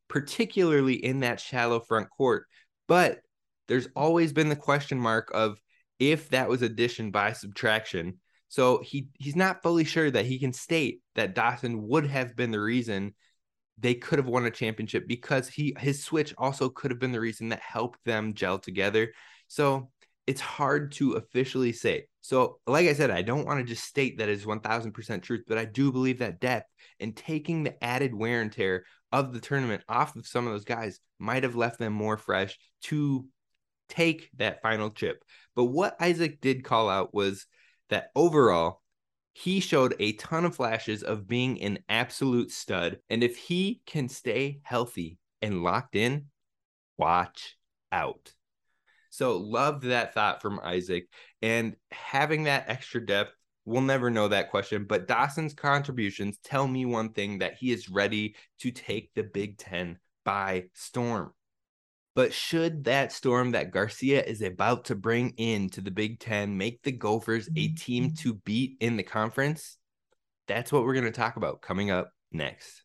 particularly 0.07 0.93
in 0.93 1.19
that 1.19 1.39
shallow 1.39 1.79
front 1.79 2.09
court. 2.09 2.45
But 2.87 3.19
there's 3.67 3.87
always 3.95 4.33
been 4.33 4.49
the 4.49 4.55
question 4.55 4.99
mark 4.99 5.29
of 5.33 5.59
if 5.99 6.29
that 6.29 6.49
was 6.49 6.63
addition 6.63 7.11
by 7.11 7.33
subtraction 7.33 8.19
so 8.49 8.81
he 8.81 9.07
he's 9.17 9.35
not 9.35 9.63
fully 9.63 9.83
sure 9.83 10.11
that 10.11 10.25
he 10.25 10.39
can 10.39 10.51
state 10.51 11.01
that 11.15 11.35
Dawson 11.35 11.87
would 11.87 12.07
have 12.07 12.35
been 12.35 12.51
the 12.51 12.59
reason 12.59 13.13
they 13.77 13.93
could 13.93 14.19
have 14.19 14.27
won 14.27 14.45
a 14.45 14.51
championship 14.51 15.07
because 15.07 15.47
he 15.47 15.75
his 15.79 16.03
switch 16.03 16.33
also 16.37 16.69
could 16.69 16.91
have 16.91 16.99
been 16.99 17.13
the 17.13 17.19
reason 17.19 17.49
that 17.49 17.61
helped 17.61 17.99
them 18.03 18.33
gel 18.33 18.59
together. 18.59 19.13
So 19.47 19.89
it's 20.27 20.41
hard 20.41 20.91
to 20.93 21.13
officially 21.13 21.71
say. 21.71 22.05
So, 22.21 22.59
like 22.67 22.87
I 22.87 22.93
said, 22.93 23.09
I 23.09 23.23
don't 23.23 23.47
want 23.47 23.59
to 23.59 23.63
just 23.65 23.85
state 23.85 24.19
that 24.19 24.29
it's 24.29 24.45
1000% 24.45 25.23
truth, 25.23 25.45
but 25.47 25.57
I 25.57 25.65
do 25.65 25.91
believe 25.91 26.19
that 26.19 26.39
depth 26.39 26.69
and 26.99 27.15
taking 27.15 27.63
the 27.63 27.83
added 27.83 28.13
wear 28.13 28.41
and 28.41 28.51
tear 28.51 28.83
of 29.11 29.33
the 29.33 29.39
tournament 29.39 29.81
off 29.89 30.15
of 30.15 30.27
some 30.27 30.45
of 30.45 30.53
those 30.53 30.65
guys 30.65 30.99
might 31.17 31.41
have 31.41 31.55
left 31.55 31.79
them 31.79 31.93
more 31.93 32.17
fresh 32.17 32.59
to 32.83 33.25
take 33.87 34.29
that 34.37 34.61
final 34.61 34.91
chip. 34.91 35.23
But 35.55 35.65
what 35.65 35.95
Isaac 35.99 36.41
did 36.41 36.63
call 36.63 36.89
out 36.89 37.11
was 37.11 37.47
that 37.89 38.11
overall, 38.15 38.81
he 39.33 39.59
showed 39.59 39.95
a 39.99 40.13
ton 40.13 40.45
of 40.45 40.55
flashes 40.55 41.03
of 41.03 41.27
being 41.27 41.61
an 41.61 41.79
absolute 41.87 42.51
stud. 42.51 42.99
And 43.09 43.23
if 43.23 43.37
he 43.37 43.81
can 43.85 44.09
stay 44.09 44.59
healthy 44.63 45.17
and 45.41 45.63
locked 45.63 45.95
in, 45.95 46.25
watch 46.97 47.55
out. 47.91 48.33
So, 49.11 49.37
love 49.37 49.81
that 49.81 50.13
thought 50.13 50.41
from 50.41 50.59
Isaac. 50.63 51.07
And 51.41 51.75
having 51.91 52.43
that 52.43 52.65
extra 52.67 53.03
depth, 53.03 53.33
we'll 53.65 53.81
never 53.81 54.09
know 54.09 54.27
that 54.27 54.51
question. 54.51 54.85
But 54.85 55.07
Dawson's 55.07 55.53
contributions 55.53 56.37
tell 56.43 56.67
me 56.67 56.85
one 56.85 57.13
thing 57.13 57.39
that 57.39 57.55
he 57.55 57.71
is 57.71 57.89
ready 57.89 58.35
to 58.59 58.71
take 58.71 59.11
the 59.15 59.23
Big 59.23 59.57
Ten 59.57 59.97
by 60.25 60.65
storm. 60.73 61.33
But 62.15 62.33
should 62.33 62.85
that 62.85 63.11
storm 63.11 63.51
that 63.51 63.71
Garcia 63.71 64.23
is 64.23 64.41
about 64.41 64.85
to 64.85 64.95
bring 64.95 65.31
into 65.37 65.81
the 65.81 65.91
Big 65.91 66.19
Ten 66.19 66.57
make 66.57 66.81
the 66.83 66.91
Gophers 66.91 67.47
a 67.55 67.67
team 67.69 68.05
mm-hmm. 68.05 68.15
to 68.15 68.33
beat 68.33 68.77
in 68.79 68.97
the 68.97 69.03
conference? 69.03 69.77
That's 70.47 70.71
what 70.71 70.83
we're 70.83 70.93
going 70.93 71.05
to 71.05 71.11
talk 71.11 71.37
about 71.37 71.61
coming 71.61 71.91
up 71.91 72.11
next. 72.31 72.83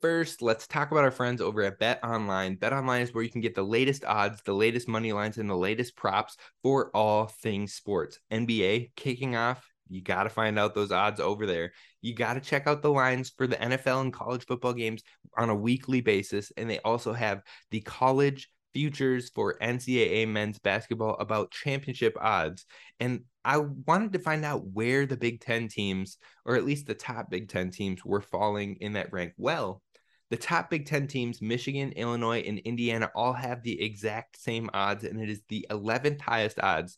First, 0.00 0.42
let's 0.42 0.66
talk 0.66 0.90
about 0.90 1.04
our 1.04 1.12
friends 1.12 1.40
over 1.40 1.62
at 1.62 1.78
Bet 1.78 2.02
Online. 2.02 2.56
Bet 2.56 2.72
Online 2.72 3.02
is 3.02 3.14
where 3.14 3.22
you 3.22 3.30
can 3.30 3.40
get 3.40 3.54
the 3.54 3.62
latest 3.62 4.04
odds, 4.04 4.42
the 4.42 4.52
latest 4.52 4.88
money 4.88 5.12
lines, 5.12 5.38
and 5.38 5.48
the 5.48 5.56
latest 5.56 5.94
props 5.94 6.36
for 6.62 6.90
all 6.94 7.26
things 7.26 7.74
sports. 7.74 8.18
NBA 8.32 8.92
kicking 8.96 9.36
off. 9.36 9.71
You 9.92 10.02
got 10.02 10.24
to 10.24 10.30
find 10.30 10.58
out 10.58 10.74
those 10.74 10.92
odds 10.92 11.20
over 11.20 11.46
there. 11.46 11.72
You 12.00 12.14
got 12.14 12.34
to 12.34 12.40
check 12.40 12.66
out 12.66 12.82
the 12.82 12.90
lines 12.90 13.30
for 13.36 13.46
the 13.46 13.56
NFL 13.56 14.00
and 14.00 14.12
college 14.12 14.46
football 14.46 14.72
games 14.72 15.02
on 15.36 15.50
a 15.50 15.54
weekly 15.54 16.00
basis. 16.00 16.50
And 16.56 16.68
they 16.68 16.78
also 16.80 17.12
have 17.12 17.42
the 17.70 17.80
college 17.80 18.48
futures 18.72 19.30
for 19.30 19.58
NCAA 19.60 20.26
men's 20.28 20.58
basketball 20.58 21.16
about 21.18 21.50
championship 21.50 22.16
odds. 22.20 22.64
And 22.98 23.24
I 23.44 23.58
wanted 23.58 24.12
to 24.14 24.18
find 24.18 24.44
out 24.44 24.66
where 24.66 25.04
the 25.04 25.16
Big 25.16 25.40
Ten 25.40 25.68
teams, 25.68 26.16
or 26.44 26.56
at 26.56 26.64
least 26.64 26.86
the 26.86 26.94
top 26.94 27.30
Big 27.30 27.48
Ten 27.48 27.70
teams, 27.70 28.04
were 28.04 28.22
falling 28.22 28.76
in 28.80 28.94
that 28.94 29.12
rank. 29.12 29.34
Well, 29.36 29.82
the 30.30 30.36
top 30.38 30.70
Big 30.70 30.86
Ten 30.86 31.06
teams, 31.06 31.42
Michigan, 31.42 31.92
Illinois, 31.92 32.40
and 32.40 32.58
Indiana, 32.60 33.10
all 33.14 33.34
have 33.34 33.62
the 33.62 33.82
exact 33.82 34.40
same 34.40 34.70
odds, 34.72 35.04
and 35.04 35.20
it 35.20 35.28
is 35.28 35.42
the 35.48 35.66
11th 35.70 36.22
highest 36.22 36.58
odds 36.58 36.96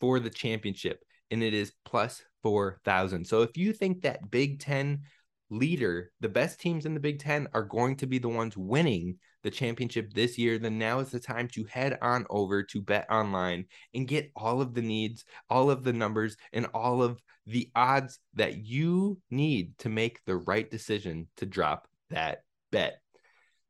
for 0.00 0.18
the 0.18 0.30
championship, 0.30 1.04
and 1.30 1.44
it 1.44 1.54
is 1.54 1.72
plus 1.84 2.22
4,000. 2.42 3.26
So 3.26 3.42
if 3.42 3.56
you 3.56 3.72
think 3.72 4.02
that 4.02 4.30
Big 4.30 4.60
Ten 4.60 5.02
leader, 5.50 6.10
the 6.20 6.28
best 6.28 6.60
teams 6.60 6.86
in 6.86 6.94
the 6.94 7.00
Big 7.00 7.18
Ten 7.18 7.46
are 7.52 7.62
going 7.62 7.96
to 7.96 8.06
be 8.06 8.18
the 8.18 8.28
ones 8.28 8.56
winning 8.56 9.18
the 9.42 9.50
championship 9.50 10.12
this 10.12 10.38
year, 10.38 10.58
then 10.58 10.78
now 10.78 11.00
is 11.00 11.10
the 11.10 11.20
time 11.20 11.48
to 11.48 11.64
head 11.64 11.98
on 12.00 12.24
over 12.30 12.62
to 12.62 12.80
Bet 12.80 13.06
Online 13.10 13.64
and 13.94 14.08
get 14.08 14.30
all 14.36 14.60
of 14.60 14.72
the 14.74 14.82
needs, 14.82 15.24
all 15.50 15.70
of 15.70 15.84
the 15.84 15.92
numbers, 15.92 16.36
and 16.52 16.66
all 16.74 17.02
of 17.02 17.20
the 17.46 17.70
odds 17.74 18.18
that 18.34 18.64
you 18.64 19.20
need 19.30 19.76
to 19.78 19.88
make 19.88 20.24
the 20.24 20.36
right 20.36 20.70
decision 20.70 21.28
to 21.36 21.46
drop 21.46 21.88
that 22.10 22.44
bet. 22.70 23.00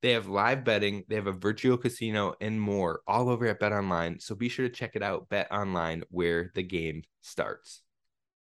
They 0.02 0.12
have 0.12 0.28
live 0.28 0.64
betting, 0.64 1.04
they 1.08 1.14
have 1.14 1.28
a 1.28 1.32
virtual 1.32 1.76
casino, 1.76 2.34
and 2.40 2.60
more 2.60 3.02
all 3.06 3.28
over 3.28 3.46
at 3.46 3.60
Bet 3.60 3.72
Online. 3.72 4.18
So 4.18 4.34
be 4.34 4.48
sure 4.48 4.68
to 4.68 4.74
check 4.74 4.96
it 4.96 5.02
out, 5.02 5.28
Bet 5.28 5.50
Online, 5.52 6.02
where 6.10 6.50
the 6.54 6.62
game 6.64 7.02
starts. 7.20 7.82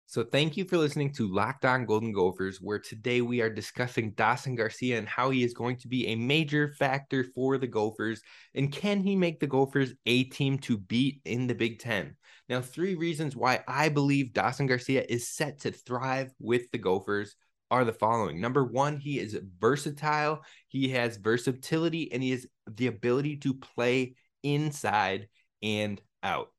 So, 0.09 0.23
thank 0.23 0.57
you 0.57 0.65
for 0.65 0.79
listening 0.79 1.13
to 1.15 1.27
Locked 1.27 1.65
On 1.65 1.85
Golden 1.85 2.13
Gophers, 2.13 2.61
where 2.61 2.79
today 2.79 3.23
we 3.23 3.41
are 3.41 3.51
discussing 3.51 4.13
Dawson 4.13 4.55
Garcia 4.55 4.99
and 4.99 5.09
how 5.09 5.31
he 5.31 5.43
is 5.43 5.53
going 5.53 5.79
to 5.79 5.89
be 5.89 6.07
a 6.07 6.15
major 6.15 6.73
factor 6.79 7.25
for 7.35 7.59
the 7.59 7.67
Gophers. 7.67 8.23
And 8.55 8.71
can 8.71 9.01
he 9.01 9.17
make 9.17 9.41
the 9.41 9.49
Gophers 9.49 9.95
a 10.07 10.23
team 10.25 10.59
to 10.59 10.79
beat 10.79 11.21
in 11.25 11.49
the 11.49 11.57
Big 11.57 11.81
Ten? 11.81 12.15
Now, 12.49 12.61
three 12.61 12.95
reasons 12.95 13.35
why 13.35 13.65
I 13.67 13.89
believe 13.89 14.33
Dawson 14.33 14.69
Garcia 14.69 15.05
is 15.09 15.29
set 15.29 15.59
to 15.63 15.73
thrive 15.73 16.33
with 16.39 16.71
the 16.71 16.79
Gophers 16.79 17.35
are 17.73 17.85
the 17.85 17.93
following. 17.93 18.41
Number 18.41 18.65
one, 18.65 18.99
he 18.99 19.19
is 19.19 19.37
versatile, 19.59 20.43
he 20.69 20.91
has 20.91 21.17
versatility, 21.17 22.13
and 22.13 22.23
he 22.23 22.31
has 22.31 22.47
the 22.69 22.87
ability 22.87 23.39
to 23.39 23.55
play 23.55 24.15
inside 24.45 25.27
and 25.65 26.01
out. 26.23 26.53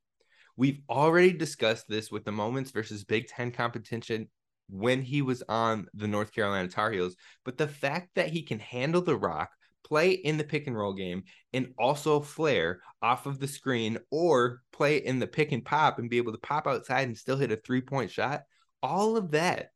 We've 0.57 0.81
already 0.89 1.33
discussed 1.33 1.87
this 1.87 2.11
with 2.11 2.25
the 2.25 2.31
moments 2.31 2.71
versus 2.71 3.03
Big 3.03 3.27
Ten 3.27 3.51
competition 3.51 4.27
when 4.69 5.01
he 5.01 5.21
was 5.21 5.43
on 5.47 5.87
the 5.93 6.07
North 6.07 6.33
Carolina 6.33 6.67
Tar 6.67 6.91
Heels. 6.91 7.15
But 7.45 7.57
the 7.57 7.67
fact 7.67 8.09
that 8.15 8.29
he 8.29 8.41
can 8.41 8.59
handle 8.59 9.01
the 9.01 9.15
rock, 9.15 9.51
play 9.83 10.11
in 10.11 10.37
the 10.37 10.43
pick 10.43 10.67
and 10.67 10.77
roll 10.77 10.93
game, 10.93 11.23
and 11.53 11.73
also 11.77 12.19
flare 12.19 12.81
off 13.01 13.27
of 13.27 13.39
the 13.39 13.47
screen 13.47 13.97
or 14.11 14.61
play 14.73 14.97
in 14.97 15.19
the 15.19 15.27
pick 15.27 15.51
and 15.51 15.63
pop 15.63 15.99
and 15.99 16.09
be 16.09 16.17
able 16.17 16.33
to 16.33 16.39
pop 16.39 16.67
outside 16.67 17.07
and 17.07 17.17
still 17.17 17.37
hit 17.37 17.51
a 17.51 17.55
three 17.57 17.81
point 17.81 18.11
shot, 18.11 18.41
all 18.81 19.15
of 19.15 19.31
that, 19.31 19.69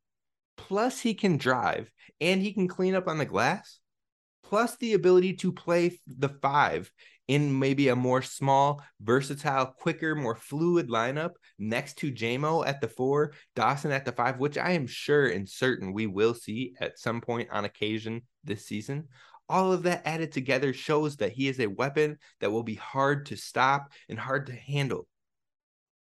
plus 0.57 0.99
he 0.99 1.13
can 1.13 1.37
drive 1.37 1.89
and 2.19 2.41
he 2.41 2.53
can 2.53 2.67
clean 2.67 2.95
up 2.95 3.07
on 3.07 3.17
the 3.17 3.25
glass, 3.25 3.79
plus 4.43 4.75
the 4.77 4.93
ability 4.93 5.33
to 5.33 5.51
play 5.51 5.99
the 6.07 6.29
five 6.29 6.91
in 7.31 7.57
maybe 7.57 7.87
a 7.87 7.95
more 7.95 8.21
small, 8.21 8.83
versatile, 8.99 9.65
quicker, 9.65 10.15
more 10.15 10.35
fluid 10.35 10.89
lineup 10.89 11.31
next 11.57 11.97
to 11.97 12.11
JMO 12.11 12.67
at 12.67 12.81
the 12.81 12.89
four, 12.89 13.31
Dawson 13.55 13.93
at 13.93 14.03
the 14.03 14.11
five, 14.11 14.37
which 14.37 14.57
I 14.57 14.71
am 14.71 14.85
sure 14.85 15.27
and 15.27 15.47
certain 15.47 15.93
we 15.93 16.07
will 16.07 16.33
see 16.33 16.73
at 16.81 16.99
some 16.99 17.21
point 17.21 17.47
on 17.49 17.63
occasion 17.63 18.23
this 18.43 18.65
season. 18.65 19.07
All 19.47 19.71
of 19.71 19.83
that 19.83 20.05
added 20.05 20.33
together 20.33 20.73
shows 20.73 21.15
that 21.17 21.31
he 21.31 21.47
is 21.47 21.61
a 21.61 21.67
weapon 21.67 22.17
that 22.41 22.51
will 22.51 22.63
be 22.63 22.75
hard 22.75 23.27
to 23.27 23.37
stop 23.37 23.93
and 24.09 24.19
hard 24.19 24.47
to 24.47 24.53
handle. 24.53 25.07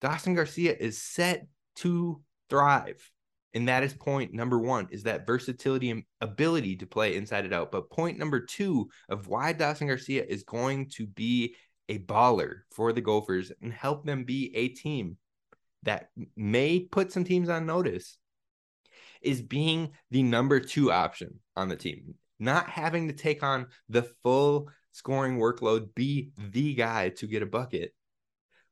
Dawson 0.01 0.33
Garcia 0.33 0.75
is 0.79 0.99
set 0.99 1.45
to 1.75 2.23
thrive. 2.49 3.07
And 3.53 3.67
that 3.67 3.83
is 3.83 3.93
point 3.93 4.33
number 4.33 4.59
one 4.59 4.87
is 4.91 5.03
that 5.03 5.25
versatility 5.25 5.89
and 5.89 6.03
ability 6.21 6.75
to 6.77 6.85
play 6.85 7.15
inside 7.15 7.45
and 7.45 7.53
out. 7.53 7.71
But 7.71 7.89
point 7.89 8.17
number 8.17 8.39
two 8.39 8.89
of 9.09 9.27
why 9.27 9.53
Dawson 9.53 9.87
Garcia 9.87 10.23
is 10.23 10.43
going 10.43 10.89
to 10.91 11.07
be 11.07 11.55
a 11.87 11.99
baller 11.99 12.59
for 12.71 12.93
the 12.93 13.01
Gophers 13.01 13.51
and 13.61 13.73
help 13.73 14.05
them 14.05 14.23
be 14.23 14.55
a 14.55 14.69
team 14.69 15.17
that 15.83 16.09
may 16.35 16.81
put 16.81 17.11
some 17.11 17.23
teams 17.23 17.49
on 17.49 17.65
notice 17.65 18.17
is 19.21 19.41
being 19.41 19.91
the 20.11 20.23
number 20.23 20.59
two 20.59 20.91
option 20.91 21.39
on 21.55 21.67
the 21.67 21.75
team, 21.75 22.15
not 22.39 22.69
having 22.69 23.07
to 23.07 23.13
take 23.13 23.43
on 23.43 23.67
the 23.89 24.03
full 24.23 24.69
scoring 24.91 25.37
workload, 25.37 25.93
be 25.95 26.31
the 26.37 26.73
guy 26.73 27.09
to 27.09 27.27
get 27.27 27.41
a 27.43 27.45
bucket, 27.45 27.93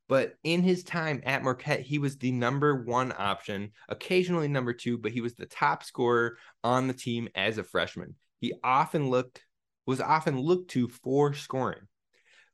but 0.08 0.36
in 0.44 0.62
his 0.64 0.84
time 0.84 1.22
at 1.26 1.44
Marquette, 1.44 1.82
he 1.82 2.00
was 2.00 2.18
the 2.18 2.32
number 2.32 2.84
one 2.84 3.14
option, 3.18 3.72
occasionally 3.90 4.48
number 4.48 4.74
two, 4.74 4.98
but 4.98 5.12
he 5.12 5.22
was 5.22 5.36
the 5.36 5.46
top 5.46 5.84
scorer 5.84 6.38
on 6.64 6.88
the 6.88 6.94
team 6.94 7.28
as 7.36 7.58
a 7.58 7.64
freshman. 7.64 8.16
He 8.40 8.54
often 8.64 9.10
looked 9.10 9.42
was 9.86 10.02
often 10.02 10.38
looked 10.40 10.72
to 10.72 10.90
for 10.90 11.34
scoring. 11.34 11.88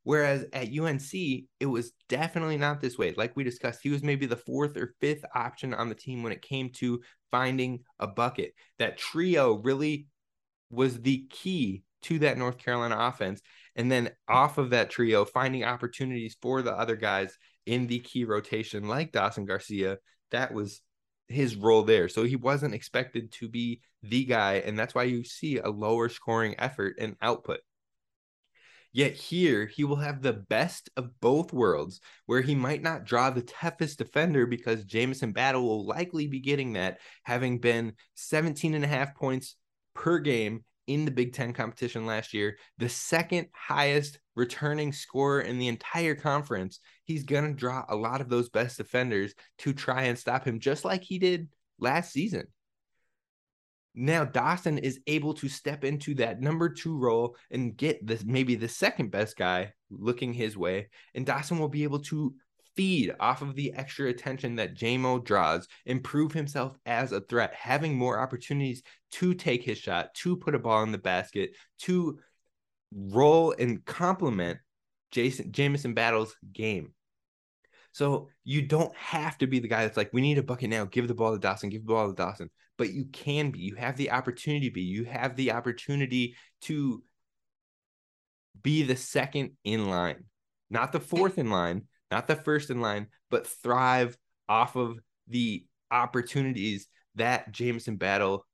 Whereas 0.03 0.45
at 0.53 0.77
UNC, 0.77 1.13
it 1.59 1.65
was 1.65 1.93
definitely 2.09 2.57
not 2.57 2.81
this 2.81 2.97
way. 2.97 3.13
Like 3.15 3.35
we 3.35 3.43
discussed, 3.43 3.79
he 3.81 3.89
was 3.89 4.03
maybe 4.03 4.25
the 4.25 4.35
fourth 4.35 4.77
or 4.77 4.93
fifth 4.99 5.23
option 5.33 5.73
on 5.73 5.89
the 5.89 5.95
team 5.95 6.21
when 6.21 6.33
it 6.33 6.41
came 6.41 6.69
to 6.73 7.01
finding 7.31 7.79
a 7.99 8.07
bucket. 8.07 8.53
That 8.79 8.97
trio 8.97 9.53
really 9.53 10.07
was 10.69 11.01
the 11.01 11.25
key 11.29 11.83
to 12.03 12.19
that 12.19 12.37
North 12.37 12.57
Carolina 12.57 12.97
offense. 12.99 13.41
And 13.75 13.91
then 13.91 14.11
off 14.27 14.57
of 14.57 14.71
that 14.71 14.89
trio, 14.89 15.25
finding 15.25 15.63
opportunities 15.63 16.37
for 16.41 16.61
the 16.61 16.73
other 16.73 16.95
guys 16.95 17.37
in 17.65 17.87
the 17.87 17.99
key 17.99 18.25
rotation, 18.25 18.87
like 18.87 19.11
Dawson 19.11 19.45
Garcia, 19.45 19.97
that 20.31 20.53
was 20.53 20.81
his 21.27 21.55
role 21.55 21.83
there. 21.83 22.09
So 22.09 22.23
he 22.23 22.35
wasn't 22.35 22.75
expected 22.75 23.31
to 23.33 23.47
be 23.47 23.81
the 24.03 24.25
guy. 24.25 24.55
And 24.55 24.77
that's 24.77 24.93
why 24.93 25.03
you 25.03 25.23
see 25.23 25.57
a 25.57 25.69
lower 25.69 26.09
scoring 26.09 26.55
effort 26.59 26.95
and 26.99 27.15
output. 27.21 27.61
Yet 28.91 29.13
here, 29.13 29.65
he 29.65 29.83
will 29.83 29.95
have 29.95 30.21
the 30.21 30.33
best 30.33 30.91
of 30.95 31.19
both 31.19 31.51
worlds, 31.51 31.99
where 32.27 32.41
he 32.41 32.53
might 32.53 32.83
not 32.83 33.05
draw 33.05 33.31
the 33.31 33.41
toughest 33.41 33.97
defender 33.97 34.45
because 34.45 34.85
Jamison 34.85 35.31
Battle 35.31 35.63
will 35.63 35.87
likely 35.87 36.27
be 36.27 36.39
getting 36.39 36.73
that, 36.73 36.99
having 37.23 37.57
been 37.57 37.93
17 38.13 38.75
and 38.75 38.83
a 38.83 38.87
half 38.87 39.15
points 39.15 39.55
per 39.95 40.19
game 40.19 40.63
in 40.87 41.05
the 41.05 41.11
Big 41.11 41.33
Ten 41.33 41.53
competition 41.53 42.05
last 42.05 42.33
year, 42.33 42.57
the 42.77 42.89
second 42.89 43.47
highest 43.53 44.19
returning 44.35 44.91
scorer 44.91 45.41
in 45.41 45.59
the 45.59 45.67
entire 45.67 46.15
conference. 46.15 46.79
He's 47.03 47.23
going 47.23 47.45
to 47.45 47.53
draw 47.53 47.85
a 47.87 47.95
lot 47.95 48.21
of 48.21 48.29
those 48.29 48.49
best 48.49 48.77
defenders 48.77 49.33
to 49.59 49.73
try 49.73 50.03
and 50.03 50.17
stop 50.17 50.45
him, 50.45 50.59
just 50.59 50.85
like 50.85 51.03
he 51.03 51.19
did 51.19 51.49
last 51.79 52.11
season. 52.11 52.47
Now 53.95 54.25
Dawson 54.25 54.79
is 54.79 54.99
able 55.05 55.35
to 55.35 55.47
step 55.47 55.83
into 55.83 56.15
that 56.15 56.41
number 56.41 56.69
two 56.69 56.97
role 56.97 57.35
and 57.51 57.77
get 57.77 58.05
this 58.05 58.23
maybe 58.23 58.55
the 58.55 58.67
second 58.67 59.11
best 59.11 59.37
guy 59.37 59.73
looking 59.91 60.33
his 60.33 60.57
way, 60.57 60.89
and 61.13 61.25
Dawson 61.25 61.59
will 61.59 61.69
be 61.69 61.83
able 61.83 61.99
to 61.99 62.33
feed 62.75 63.13
off 63.19 63.41
of 63.41 63.55
the 63.55 63.73
extra 63.73 64.09
attention 64.09 64.55
that 64.55 64.75
JMO 64.75 65.23
draws, 65.23 65.67
improve 65.85 66.31
himself 66.31 66.77
as 66.85 67.11
a 67.11 67.21
threat, 67.21 67.53
having 67.53 67.95
more 67.95 68.19
opportunities 68.19 68.83
to 69.11 69.33
take 69.33 69.63
his 69.63 69.77
shot, 69.77 70.13
to 70.15 70.35
put 70.35 70.55
a 70.55 70.59
ball 70.59 70.83
in 70.83 70.91
the 70.91 70.97
basket, 70.97 71.51
to 71.79 72.19
roll 72.91 73.53
and 73.57 73.83
complement 73.85 74.59
Jason 75.11 75.51
Jamison 75.51 75.93
Battle's 75.93 76.35
game. 76.51 76.93
So 77.91 78.29
you 78.43 78.63
don't 78.63 78.95
have 78.95 79.37
to 79.37 79.47
be 79.47 79.59
the 79.59 79.67
guy 79.67 79.83
that's 79.83 79.97
like, 79.97 80.11
we 80.13 80.21
need 80.21 80.39
a 80.39 80.43
bucket 80.43 80.71
now. 80.71 80.85
Give 80.85 81.07
the 81.07 81.13
ball 81.13 81.31
to 81.31 81.39
Dawson. 81.39 81.69
Give 81.69 81.85
the 81.85 81.93
ball 81.93 82.07
to 82.07 82.15
Dawson. 82.15 82.49
But 82.75 82.91
you 82.91 83.05
can 83.05 83.51
be. 83.51 83.59
You 83.59 83.75
have 83.75 83.97
the 83.97 84.09
opportunity 84.09 84.69
to 84.69 84.73
be. 84.73 84.81
You 84.81 85.05
have 85.05 85.35
the 85.35 85.51
opportunity 85.51 86.35
to 86.61 87.03
be 88.63 88.81
the 88.81 88.95
second 88.95 89.51
in 89.63 89.89
line, 89.89 90.23
not 90.71 90.91
the 90.91 90.99
fourth 90.99 91.37
in 91.37 91.51
line, 91.51 91.83
not 92.13 92.27
the 92.27 92.35
first 92.35 92.69
in 92.69 92.79
line, 92.79 93.07
but 93.31 93.47
thrive 93.47 94.15
off 94.47 94.75
of 94.75 94.99
the 95.27 95.65
opportunities 95.89 96.87
that 97.15 97.51
Jamison 97.51 97.95
Battle 97.95 98.45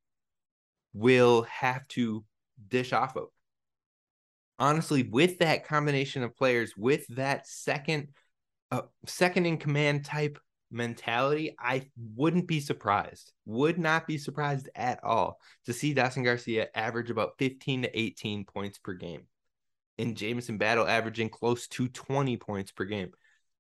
will 0.94 1.42
have 1.42 1.86
to 1.90 2.24
dish 2.70 2.94
off 2.94 3.18
of. 3.18 3.28
Honestly, 4.60 5.04
with 5.04 5.40
that 5.40 5.68
combination 5.68 6.24
of 6.24 6.38
players, 6.38 6.78
with 6.78 7.06
that 7.10 7.48
second, 7.48 8.08
uh, 8.72 8.84
second 9.06 9.46
in 9.46 9.58
command 9.58 10.06
type 10.06 10.40
mentality, 10.72 11.54
I 11.60 11.90
wouldn't 12.16 12.48
be 12.48 12.62
surprised, 12.62 13.34
would 13.46 13.78
not 13.78 14.08
be 14.08 14.18
surprised 14.18 14.70
at 14.74 15.04
all 15.04 15.38
to 15.66 15.74
see 15.74 15.94
Dawson 15.94 16.24
Garcia 16.24 16.70
average 16.74 17.10
about 17.10 17.34
15 17.40 17.82
to 17.82 18.00
18 18.00 18.46
points 18.46 18.78
per 18.78 18.94
game, 18.94 19.24
and 19.98 20.16
Jamison 20.16 20.58
Battle 20.58 20.88
averaging 20.88 21.28
close 21.28 21.68
to 21.70 21.90
20 21.90 22.38
points 22.38 22.72
per 22.72 22.86
game 22.86 23.12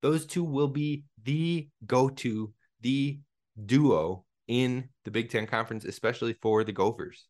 those 0.01 0.25
two 0.25 0.43
will 0.43 0.67
be 0.67 1.03
the 1.23 1.69
go 1.85 2.09
to, 2.09 2.53
the 2.81 3.19
duo 3.65 4.25
in 4.47 4.89
the 5.05 5.11
Big 5.11 5.29
Ten 5.29 5.45
Conference, 5.45 5.85
especially 5.85 6.33
for 6.33 6.63
the 6.63 6.71
Gophers. 6.71 7.27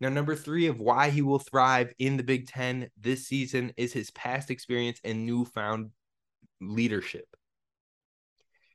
Now, 0.00 0.08
number 0.08 0.36
three 0.36 0.66
of 0.66 0.78
why 0.78 1.10
he 1.10 1.22
will 1.22 1.40
thrive 1.40 1.92
in 1.98 2.16
the 2.16 2.22
Big 2.22 2.46
Ten 2.46 2.88
this 3.00 3.26
season 3.26 3.72
is 3.76 3.92
his 3.92 4.10
past 4.12 4.50
experience 4.50 5.00
and 5.04 5.26
newfound 5.26 5.90
leadership. 6.60 7.26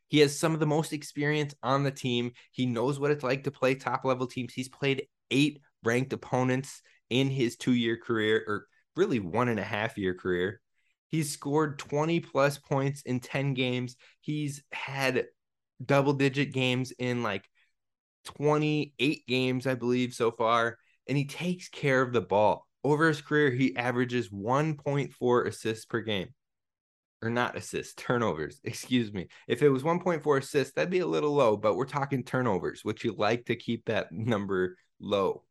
He 0.08 0.20
has 0.20 0.38
some 0.38 0.54
of 0.54 0.60
the 0.60 0.66
most 0.66 0.94
experience 0.94 1.56
on 1.64 1.84
the 1.84 1.92
team. 1.92 2.34
He 2.52 2.66
knows 2.66 3.00
what 3.00 3.12
it's 3.12 3.24
like 3.24 3.46
to 3.46 3.52
play 3.52 3.76
top 3.76 4.06
level 4.06 4.28
teams. 4.28 4.54
He's 4.54 4.70
played 4.70 5.08
eight 5.32 5.62
ranked 5.84 6.14
opponents 6.14 6.82
in 7.10 7.30
his 7.30 7.56
two 7.56 7.74
year 7.74 7.98
career, 7.98 8.44
or 8.46 8.68
really 8.96 9.20
one 9.20 9.50
and 9.50 9.60
a 9.60 9.64
half 9.64 9.98
year 9.98 10.14
career. 10.14 10.62
He's 11.14 11.32
scored 11.32 11.78
20 11.78 12.22
plus 12.22 12.58
points 12.58 13.04
in 13.04 13.20
10 13.20 13.54
games. 13.54 13.98
He's 14.20 14.64
had 14.72 15.28
double 15.86 16.14
digit 16.14 16.52
games 16.52 16.92
in 16.98 17.22
like 17.22 17.48
28 18.26 19.28
games, 19.28 19.68
I 19.68 19.76
believe, 19.76 20.16
so 20.16 20.32
far. 20.32 20.80
And 21.08 21.16
he 21.16 21.26
takes 21.26 21.70
care 21.70 22.02
of 22.02 22.14
the 22.14 22.22
ball. 22.22 22.68
Over 22.84 23.08
his 23.08 23.22
career, 23.22 23.52
he 23.52 23.76
averages 23.76 24.30
1.4 24.30 25.46
assists 25.46 25.86
per 25.86 26.02
game. 26.02 26.30
Or 27.22 27.30
not 27.30 27.56
assists, 27.56 27.94
turnovers. 27.94 28.60
Excuse 28.64 29.14
me. 29.14 29.28
If 29.48 29.62
it 29.62 29.70
was 29.70 29.84
1.4 29.84 30.40
assists, 30.40 30.74
that'd 30.74 30.90
be 30.90 31.02
a 31.02 31.06
little 31.06 31.36
low, 31.36 31.56
but 31.56 31.76
we're 31.76 31.86
talking 31.86 32.24
turnovers, 32.24 32.84
which 32.84 33.04
you 33.04 33.14
like 33.16 33.46
to 33.46 33.56
keep 33.56 33.86
that 33.86 34.12
number 34.12 34.78
low. 35.00 35.44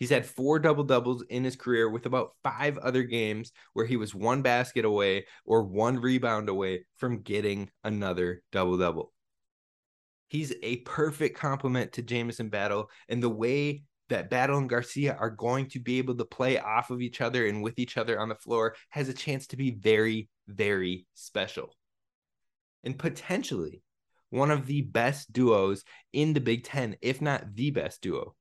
He's 0.00 0.10
had 0.10 0.24
four 0.24 0.58
double 0.58 0.82
doubles 0.82 1.22
in 1.28 1.44
his 1.44 1.56
career 1.56 1.86
with 1.86 2.06
about 2.06 2.32
five 2.42 2.78
other 2.78 3.02
games 3.02 3.52
where 3.74 3.84
he 3.84 3.98
was 3.98 4.14
one 4.14 4.40
basket 4.40 4.86
away 4.86 5.26
or 5.44 5.62
one 5.62 5.98
rebound 6.00 6.48
away 6.48 6.86
from 6.96 7.20
getting 7.20 7.70
another 7.84 8.42
double 8.50 8.78
double. 8.78 9.12
He's 10.28 10.54
a 10.62 10.78
perfect 10.78 11.38
complement 11.38 11.92
to 11.92 12.02
Jamison 12.02 12.48
Battle 12.48 12.88
and 13.10 13.22
the 13.22 13.28
way 13.28 13.82
that 14.08 14.30
Battle 14.30 14.56
and 14.56 14.70
Garcia 14.70 15.16
are 15.20 15.28
going 15.28 15.66
to 15.68 15.78
be 15.78 15.98
able 15.98 16.16
to 16.16 16.24
play 16.24 16.58
off 16.58 16.88
of 16.88 17.02
each 17.02 17.20
other 17.20 17.46
and 17.46 17.62
with 17.62 17.78
each 17.78 17.98
other 17.98 18.18
on 18.18 18.30
the 18.30 18.34
floor 18.34 18.76
has 18.88 19.10
a 19.10 19.14
chance 19.14 19.48
to 19.48 19.56
be 19.58 19.72
very, 19.72 20.30
very 20.48 21.06
special. 21.12 21.76
And 22.84 22.98
potentially 22.98 23.82
one 24.30 24.50
of 24.50 24.64
the 24.66 24.80
best 24.80 25.30
duos 25.30 25.84
in 26.14 26.32
the 26.32 26.40
Big 26.40 26.64
Ten, 26.64 26.96
if 27.02 27.20
not 27.20 27.54
the 27.54 27.70
best 27.70 28.00
duo 28.00 28.34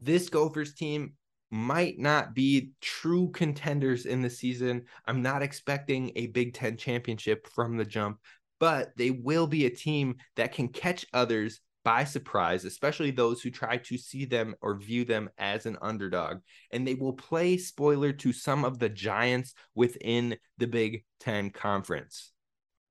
this 0.00 0.28
Gophers 0.28 0.74
team 0.74 1.14
might 1.50 1.98
not 1.98 2.34
be 2.34 2.72
true 2.80 3.30
contenders 3.30 4.06
in 4.06 4.22
the 4.22 4.30
season. 4.30 4.84
I'm 5.06 5.22
not 5.22 5.42
expecting 5.42 6.12
a 6.14 6.26
Big 6.26 6.54
Ten 6.54 6.76
championship 6.76 7.48
from 7.48 7.76
the 7.76 7.84
jump, 7.84 8.18
but 8.60 8.90
they 8.96 9.10
will 9.10 9.46
be 9.46 9.66
a 9.66 9.70
team 9.70 10.16
that 10.36 10.52
can 10.52 10.68
catch 10.68 11.06
others 11.12 11.60
by 11.84 12.04
surprise, 12.04 12.66
especially 12.66 13.10
those 13.10 13.40
who 13.40 13.50
try 13.50 13.78
to 13.78 13.96
see 13.96 14.26
them 14.26 14.54
or 14.60 14.76
view 14.76 15.06
them 15.06 15.30
as 15.38 15.64
an 15.64 15.78
underdog. 15.80 16.38
And 16.70 16.86
they 16.86 16.94
will 16.94 17.14
play 17.14 17.56
spoiler 17.56 18.12
to 18.12 18.32
some 18.32 18.64
of 18.64 18.78
the 18.78 18.90
giants 18.90 19.54
within 19.74 20.36
the 20.58 20.66
Big 20.66 21.04
Ten 21.18 21.48
Conference. 21.48 22.32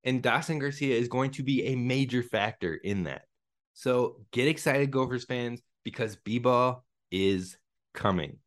And 0.03 0.23
Dawson 0.23 0.57
Garcia 0.57 0.95
is 0.95 1.09
going 1.09 1.31
to 1.31 1.43
be 1.43 1.65
a 1.65 1.75
major 1.75 2.23
factor 2.23 2.73
in 2.73 3.03
that. 3.03 3.23
So 3.73 4.21
get 4.31 4.47
excited, 4.47 4.89
Gophers 4.89 5.25
fans, 5.25 5.61
because 5.83 6.15
B 6.15 6.39
ball 6.39 6.83
is 7.11 7.57
coming. 7.93 8.37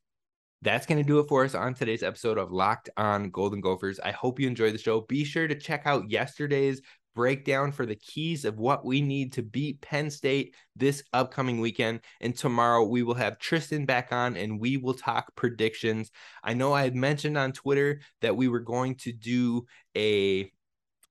That's 0.62 0.86
going 0.86 0.98
to 0.98 1.06
do 1.06 1.20
it 1.20 1.28
for 1.28 1.44
us 1.44 1.54
on 1.54 1.72
today's 1.72 2.02
episode 2.02 2.36
of 2.36 2.52
Locked 2.52 2.90
On 2.96 3.30
Golden 3.30 3.60
Gophers. 3.62 3.98
I 3.98 4.10
hope 4.10 4.38
you 4.38 4.46
enjoyed 4.46 4.74
the 4.74 4.78
show. 4.78 5.00
Be 5.02 5.24
sure 5.24 5.48
to 5.48 5.54
check 5.54 5.82
out 5.86 6.10
yesterday's 6.10 6.82
breakdown 7.14 7.72
for 7.72 7.86
the 7.86 7.96
keys 7.96 8.44
of 8.44 8.58
what 8.58 8.84
we 8.84 9.00
need 9.00 9.32
to 9.32 9.42
beat 9.42 9.80
Penn 9.80 10.10
State 10.10 10.54
this 10.76 11.02
upcoming 11.12 11.60
weekend. 11.60 12.00
And 12.20 12.36
tomorrow 12.36 12.84
we 12.84 13.02
will 13.02 13.14
have 13.14 13.38
Tristan 13.38 13.86
back 13.86 14.12
on 14.12 14.36
and 14.36 14.60
we 14.60 14.76
will 14.76 14.94
talk 14.94 15.34
predictions. 15.34 16.10
I 16.44 16.54
know 16.54 16.72
I 16.72 16.82
had 16.82 16.94
mentioned 16.94 17.36
on 17.36 17.52
Twitter 17.52 18.00
that 18.20 18.36
we 18.36 18.48
were 18.48 18.60
going 18.60 18.96
to 18.96 19.12
do 19.12 19.66
a 19.96 20.52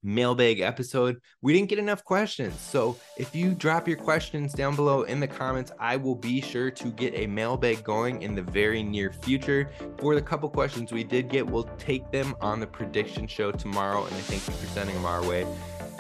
mailbag 0.04 0.60
episode. 0.60 1.22
We 1.42 1.54
didn't 1.54 1.70
get 1.70 1.80
enough 1.80 2.04
questions. 2.04 2.60
So 2.60 2.98
if 3.18 3.36
you 3.36 3.54
drop 3.54 3.88
your 3.88 3.98
questions 3.98 4.54
down 4.54 4.76
below 4.76 5.04
in 5.04 5.20
the 5.20 5.28
comments, 5.28 5.72
I 5.80 5.98
will 5.98 6.16
be 6.16 6.42
sure 6.42 6.72
to 6.72 6.92
get 6.92 7.14
a 7.16 7.28
mailbag 7.28 7.84
going 7.84 8.22
in 8.22 8.36
the 8.36 8.42
very 8.42 8.84
near 8.84 9.12
future. 9.12 9.70
For 9.98 10.16
the 10.16 10.22
couple 10.22 10.50
questions 10.50 10.92
we 10.92 11.04
did 11.04 11.30
get, 11.30 11.46
we'll 11.46 11.70
take 11.78 12.12
them 12.12 12.36
on 12.42 12.60
the 12.60 12.68
prediction 12.68 13.28
show 13.28 13.52
tomorrow. 13.52 14.06
And 14.06 14.16
I 14.16 14.20
thank 14.20 14.46
you 14.48 14.54
for 14.54 14.68
sending 14.74 14.96
them 14.96 15.06
our 15.06 15.26
way. 15.28 15.46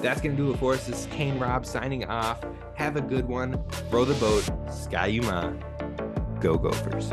That's 0.01 0.21
going 0.21 0.35
to 0.37 0.41
do 0.41 0.53
it 0.53 0.57
for 0.57 0.73
us. 0.73 0.87
This 0.87 1.01
is 1.01 1.05
Kane 1.07 1.37
Rob 1.39 1.65
signing 1.65 2.05
off. 2.05 2.43
Have 2.75 2.95
a 2.95 3.01
good 3.01 3.27
one. 3.27 3.61
Row 3.91 4.05
the 4.05 4.13
boat. 4.15 4.49
Ski-U-Mah. 4.71 5.51
Go 6.39 6.57
Gophers. 6.57 7.11